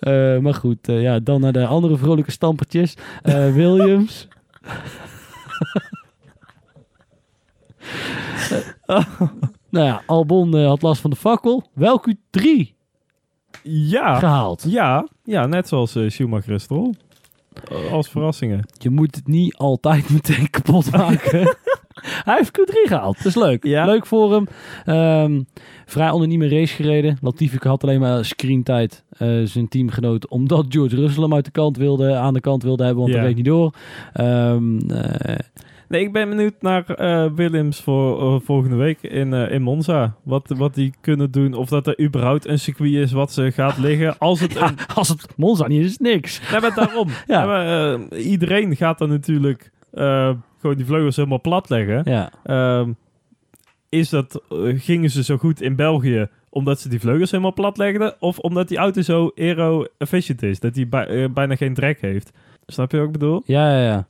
[0.00, 2.94] Uh, maar goed, ja, dan naar de andere vrolijke stampertjes.
[3.54, 4.28] Williams.
[9.70, 11.64] nou ja, Albon had last van de fakkel.
[11.72, 12.74] Welk u 3
[13.62, 14.64] ja, gehaald.
[14.68, 16.94] Ja, ja, net zoals Schumacher Stroll.
[17.90, 18.64] Als verrassingen.
[18.78, 21.56] Je moet het niet altijd meteen kapot maken.
[22.24, 23.16] Hij heeft Q3 gehaald.
[23.16, 23.64] Dat is leuk.
[23.64, 23.84] Ja.
[23.84, 24.46] Leuk voor hem.
[24.96, 25.46] Um,
[25.86, 27.18] vrij anonieme race gereden.
[27.20, 29.04] Latifi had alleen maar screentijd.
[29.18, 30.28] Uh, zijn teamgenoot.
[30.28, 33.02] Omdat George Russell hem uit de kant wilde, aan de kant wilde hebben.
[33.02, 33.18] Want ja.
[33.18, 33.74] dat weet niet door.
[34.20, 35.36] Um, uh,
[35.88, 40.14] nee, ik ben benieuwd naar uh, Williams voor volgende week in, in Monza.
[40.22, 41.54] Wat, wat die kunnen doen.
[41.54, 44.18] Of dat er überhaupt een circuit is wat ze gaat liggen.
[44.18, 46.40] Als het, ja, als het Monza niet is, is niks.
[46.50, 47.08] Nee, maar daarom.
[47.26, 47.46] ja.
[47.46, 49.72] maar, iedereen gaat er natuurlijk
[50.64, 52.02] gewoon die vleugels helemaal plat leggen.
[52.04, 52.32] Ja.
[52.78, 52.96] Um,
[53.88, 57.76] is dat, uh, gingen ze zo goed in België omdat ze die vleugels helemaal plat
[57.76, 62.32] legden, of omdat die auto zo aero-efficient is, dat die bij, bijna geen drek heeft.
[62.66, 63.42] Snap je wat ik bedoel?
[63.44, 64.06] Ja, ja, ja.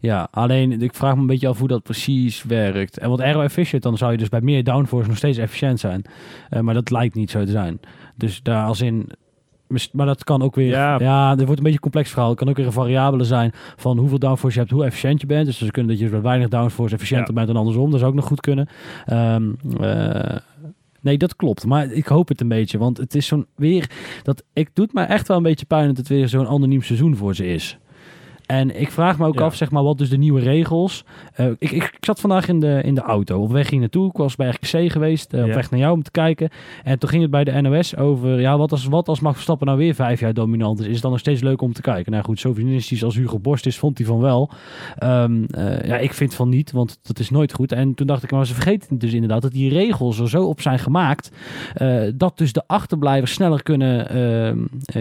[0.00, 2.98] Ja, alleen ik vraag me een beetje af hoe dat precies werkt.
[2.98, 6.04] En wat aero-efficient, dan zou je dus bij meer downforce nog steeds efficiënt zijn.
[6.50, 7.80] Uh, maar dat lijkt niet zo te zijn.
[8.14, 9.10] Dus daar als in
[9.92, 10.68] maar dat kan ook weer.
[10.68, 10.98] Ja.
[10.98, 12.28] ja, dit wordt een beetje een complex verhaal.
[12.28, 15.26] Het kan ook weer een variabele zijn van hoeveel downforce je hebt, hoe efficiënt je
[15.26, 15.46] bent.
[15.46, 17.90] Dus ze kunnen dat je met weinig downforce efficiënter bent dan andersom.
[17.90, 18.68] Dat zou ook nog goed kunnen.
[19.12, 20.36] Um, uh,
[21.00, 21.66] nee, dat klopt.
[21.66, 22.78] Maar ik hoop het een beetje.
[22.78, 23.90] Want het is zo'n weer.
[24.22, 27.16] Dat, ik doet me echt wel een beetje pijn dat het weer zo'n anoniem seizoen
[27.16, 27.78] voor ze is.
[28.46, 31.04] En ik vraag me ook af, zeg maar, wat dus de nieuwe regels.
[31.40, 33.40] Uh, ik, ik, ik, zat vandaag in de, in de auto.
[33.40, 34.08] Op weg hier naartoe.
[34.08, 35.34] Ik was bij RKC geweest.
[35.34, 36.50] Uh, op weg naar jou om te kijken.
[36.82, 38.40] En toen ging het bij de NOS over.
[38.40, 40.86] Ja, wat als, wat als Max Verstappen nou weer vijf jaar dominant is?
[40.86, 42.12] Is het dan nog steeds leuk om te kijken?
[42.12, 42.54] Nou goed, zo
[43.02, 44.50] als Hugo Borst is, vond hij van wel.
[45.02, 47.72] Um, uh, ja, ik vind van niet, want dat is nooit goed.
[47.72, 50.60] En toen dacht ik, maar ze vergeten dus inderdaad dat die regels er zo op
[50.60, 51.30] zijn gemaakt.
[52.14, 54.58] dat dus de achterblijvers sneller kunnen ehm,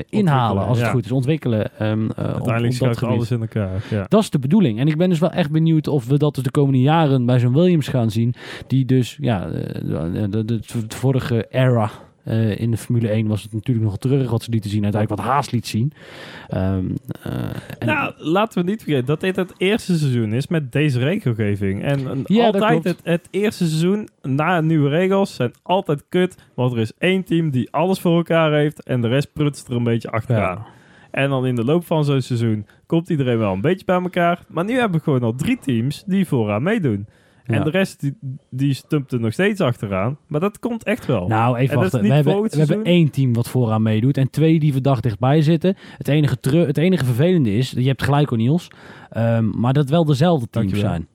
[0.10, 1.12] inhalen als het goed is.
[1.12, 1.72] Ontwikkelen.
[1.82, 3.84] Um, Uiteindelijk alles in elkaar.
[3.90, 4.06] Ja.
[4.08, 4.80] Dat is de bedoeling.
[4.80, 7.40] En ik ben dus wel echt benieuwd of we dat dus de komende jaren bij
[7.40, 8.34] zo'n Williams gaan zien.
[8.68, 11.92] Die dus, ja, de, de, de, vorige era
[12.26, 14.84] uh, in de Formule 1 was het natuurlijk nog terug wat ze lieten zien.
[14.84, 15.94] Uiteindelijk wat Haas liet zien.
[16.54, 16.60] Um,
[17.28, 17.34] uh,
[17.80, 21.84] en nou, laten we niet vergeten dat dit het eerste seizoen is met deze regelgeving.
[21.84, 26.36] En ja, altijd het, het, eerste seizoen na nieuwe regels zijn altijd kut.
[26.54, 29.76] Want er is één team die alles voor elkaar heeft en de rest prutst er
[29.76, 30.58] een beetje achteraan.
[30.58, 30.82] Ja.
[31.14, 34.46] En dan in de loop van zo'n seizoen komt iedereen wel een beetje bij elkaar.
[34.48, 37.08] Maar nu hebben we gewoon al drie teams die vooraan meedoen.
[37.44, 38.18] En de rest die,
[38.50, 40.18] die stumpt er nog steeds achteraan.
[40.28, 41.28] Maar dat komt echt wel.
[41.28, 42.02] Nou, even wachten.
[42.02, 44.18] We hebben, we hebben één team wat vooraan meedoet.
[44.18, 45.76] En twee die verdacht dichtbij zitten.
[45.98, 48.68] Het enige, het enige vervelende is, je hebt gelijk O'Neills.
[49.18, 51.08] Um, maar dat wel dezelfde teams zijn.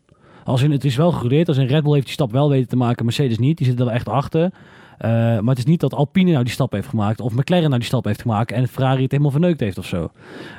[0.45, 1.49] Als in, het is wel gegroeid.
[1.49, 3.05] Als in Red Bull heeft die stap wel weten te maken.
[3.05, 3.57] Mercedes niet.
[3.57, 4.51] Die zitten er wel echt achter.
[5.01, 7.21] Uh, maar het is niet dat Alpine nou die stap heeft gemaakt.
[7.21, 8.53] Of McLaren nou die stap heeft gemaakt.
[8.53, 10.11] En Ferrari het helemaal verneukt heeft of zo.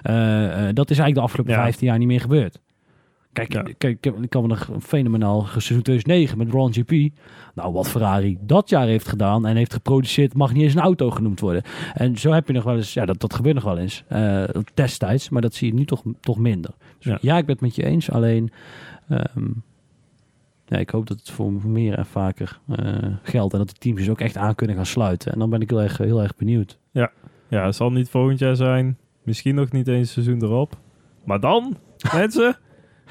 [0.03, 1.61] Uh, uh, dat is eigenlijk de afgelopen ja.
[1.61, 2.59] 15 jaar niet meer gebeurd.
[3.33, 3.65] Kijk, ja.
[3.77, 6.91] kijk ik kan me nog een fenomenaal seizoen 2009 met Ron GP.
[7.55, 11.09] Nou, wat Ferrari dat jaar heeft gedaan en heeft geproduceerd, mag niet eens een auto
[11.09, 11.63] genoemd worden.
[11.93, 14.43] En zo heb je nog wel eens, ja, dat, dat gebeurt nog wel eens uh,
[14.73, 16.71] destijds, maar dat zie je nu toch, toch minder.
[16.97, 17.17] Dus ja.
[17.21, 18.51] ja ik ben het met je eens, alleen
[19.09, 19.63] um,
[20.69, 22.87] ja, ik hoop dat het voor meer en vaker uh,
[23.23, 23.53] geldt.
[23.53, 25.31] En dat de teams dus ook echt aan kunnen gaan sluiten.
[25.31, 26.79] En dan ben ik heel erg, heel erg benieuwd.
[26.91, 27.11] Ja.
[27.47, 28.97] ja, het zal niet volgend jaar zijn.
[29.23, 30.77] Misschien nog niet eens seizoen erop.
[31.23, 31.77] Maar dan,
[32.13, 32.57] mensen.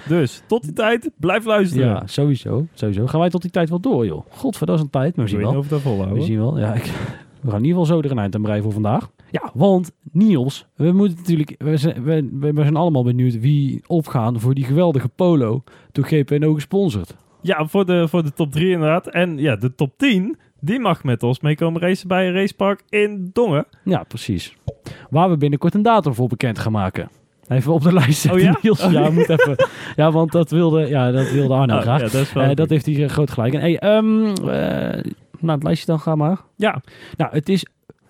[0.09, 1.87] Dus tot die tijd, blijf luisteren.
[1.87, 2.67] Ja, sowieso.
[2.73, 3.07] sowieso.
[3.07, 4.27] Gaan wij tot die tijd wel door, joh.
[4.31, 5.17] Godver, dat is een tijd.
[5.17, 5.57] Maar we zien wel.
[5.57, 6.19] Of dat volhouden.
[6.19, 6.59] We zien wel.
[6.59, 6.85] Ja, ik,
[7.43, 9.11] we gaan in ieder geval zo er een eind aan breien voor vandaag.
[9.31, 14.41] Ja, want Niels, we moeten natuurlijk, we zijn, we, we zijn allemaal benieuwd wie opgaan
[14.41, 17.17] voor die geweldige polo door GPNO gesponsord.
[17.49, 19.07] Ja, voor de, voor de top 3 inderdaad.
[19.07, 23.31] En ja, de top 10, die mag met ons meekomen racen bij een racepark in
[23.33, 23.67] Dongen.
[23.85, 24.57] Ja, precies.
[25.11, 27.09] Waar we binnenkort een datum voor bekend gaan maken.
[27.49, 28.59] Even op de lijst zetten, oh ja?
[28.63, 28.83] Niels.
[28.83, 29.69] Oh, ja, moet even.
[29.97, 32.01] ja, want dat wilde, ja, dat wilde Arno oh, graag.
[32.01, 33.55] Ja, dat, uh, dat heeft hij groot gelijk.
[33.55, 34.35] En hey, um, uh,
[35.41, 36.39] naar het lijstje dan gaan maar.
[36.57, 36.83] Ja.
[37.17, 37.67] Nou, het is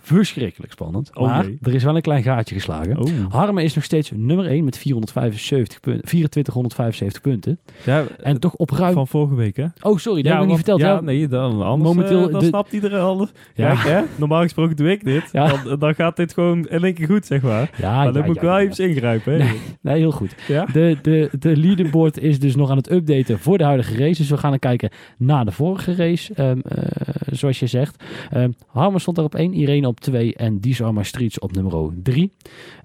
[0.09, 1.11] verschrikkelijk spannend.
[1.15, 2.99] Oh, maar er is wel een klein gaatje geslagen.
[2.99, 3.11] Oh.
[3.29, 7.59] Harmen is nog steeds nummer 1 met 475 punten, 2475 punten.
[7.85, 8.93] Ja, en toch op ruim...
[8.93, 9.67] Van vorige week, hè?
[9.81, 10.81] Oh, sorry, dat heb ik niet verteld.
[10.81, 12.47] Ja, nee, dan anders Momenteel, uh, dan de...
[12.47, 13.29] snapt iedereen alles.
[13.55, 13.75] Ja.
[13.75, 14.03] Kijk, hè?
[14.17, 15.29] Normaal gesproken doe ik dit.
[15.33, 15.47] Ja.
[15.65, 17.71] Dan, dan, gaat dit gewoon in één keer goed, zeg maar.
[17.77, 19.39] Ja, maar dan moet ik wel even ingrijpen, hè?
[19.39, 20.35] Nee, nee, heel goed.
[20.47, 24.21] De, de, de leaderboard is dus nog aan het updaten voor de huidige race.
[24.21, 26.85] Dus we gaan dan kijken naar de vorige race, um, uh,
[27.31, 28.05] zoals je zegt.
[28.37, 32.33] Um, Harmen stond daar op 1, Irene op 2 en These Streets op nummer 3.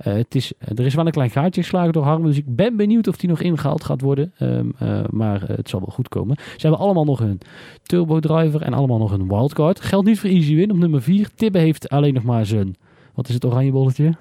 [0.07, 2.75] Uh, het is, er is wel een klein gaatje geslagen door Harmen, dus ik ben
[2.75, 4.33] benieuwd of die nog ingehaald gaat worden.
[4.39, 6.35] Um, uh, maar uh, het zal wel goed komen.
[6.37, 7.39] Ze hebben allemaal nog een
[7.83, 9.81] turbo driver en allemaal nog een wildcard.
[9.81, 11.29] Geldt niet voor Easy Win op nummer 4.
[11.35, 12.75] Tibbe heeft alleen nog maar zijn,
[13.13, 14.13] wat is het oranje bolletje?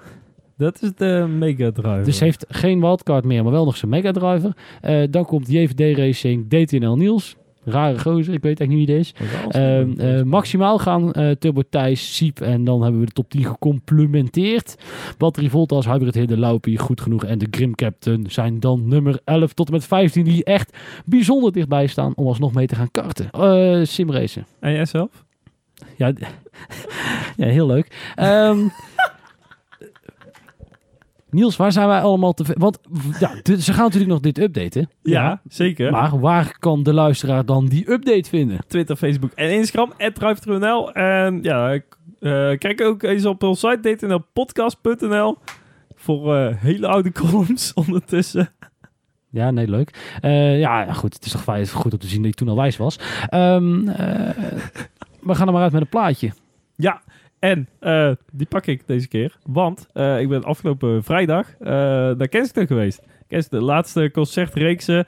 [0.57, 2.03] Dat is de Mega Driver.
[2.03, 4.55] Dus heeft geen wildcard meer, maar wel nog zijn Mega Driver.
[4.85, 7.35] Uh, dan komt JVD Racing, DTNL Niels.
[7.65, 9.13] Rare gozer, ik weet echt niet wie het is.
[9.55, 13.45] Uh, uh, maximaal gaan uh, Turbo Thijs, Siep en dan hebben we de top 10
[13.45, 14.75] gecomplementeerd.
[15.17, 19.53] Battery Voltas, Hybrid Hidden, Laupie, goed genoeg en de Grim Captain zijn dan nummer 11
[19.53, 23.29] tot en met 15 die echt bijzonder dichtbij staan om alsnog mee te gaan karten.
[23.37, 24.45] Uh, simracen.
[24.59, 25.23] En jij zelf?
[25.97, 26.13] Ja,
[27.37, 28.13] ja heel leuk.
[28.19, 28.71] Um,
[31.33, 32.43] Niels, waar zijn wij allemaal te...
[32.57, 32.79] Want
[33.19, 34.89] ja, ze gaan natuurlijk nog dit updaten.
[35.01, 35.91] Ja, zeker.
[35.91, 38.59] Maar waar kan de luisteraar dan die update vinden?
[38.67, 41.81] Twitter, Facebook en Instagram, @drive_nl En ja, uh,
[42.57, 45.37] kijk ook eens op onze site, dtnlpodcast.nl
[45.95, 48.49] voor uh, hele oude columns ondertussen.
[49.29, 50.17] Ja, nee, leuk.
[50.21, 51.13] Uh, ja, goed.
[51.13, 52.99] Het is toch fijn, goed om te zien dat je toen al wijs was.
[53.31, 53.85] Um,
[55.23, 56.31] we gaan er maar uit met een plaatje.
[56.75, 57.01] Ja,
[57.43, 59.37] en uh, die pak ik deze keer.
[59.45, 63.01] Want uh, ik ben afgelopen vrijdag uh, naar Kensington geweest.
[63.27, 65.07] Kensington, de laatste concertreeksen.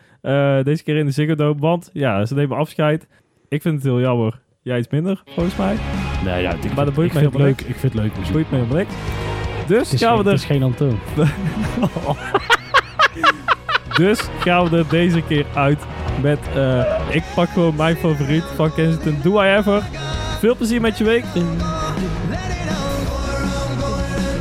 [0.64, 1.60] deze keer in de Ziggo Dome.
[1.60, 3.08] Want ja, ze nemen afscheid.
[3.50, 4.42] Ik vind het heel jammer.
[4.62, 5.76] Jij iets minder, volgens mij.
[6.24, 7.62] Nee, ja, ik, maar dat boeit me heel leuk.
[7.62, 8.16] Ik vind het leuk.
[8.16, 8.94] Dat boeit me helemaal niks.
[9.68, 10.30] Dus gaan we er...
[10.30, 11.00] Het is geen Antoon.
[14.06, 15.86] dus gaan we er deze keer uit
[16.22, 16.40] met...
[17.12, 19.18] ik pak gewoon mijn favoriet van Kensington.
[19.24, 19.82] Do I Ever.
[20.40, 21.24] Veel plezier met je week.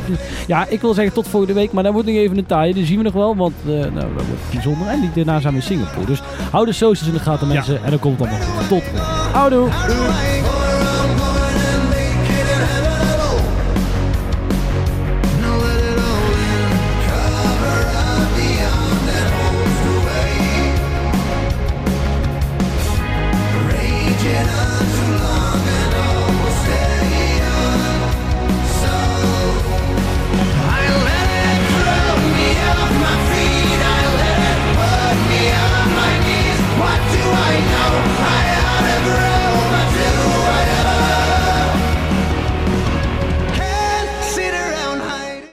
[0.47, 2.73] Ja, ik wil zeggen tot volgende week, maar dan wordt nog even een taaie.
[2.73, 4.87] Die zien we nog wel, want uh, nou, dat wordt bijzonder.
[4.87, 6.05] En die daarna zijn we in Singapore.
[6.05, 7.83] Dus hou de socials in de gaten, mensen.
[7.83, 8.67] En dan komt het allemaal goed.
[8.67, 8.83] Tot.
[9.31, 9.69] Houdoe.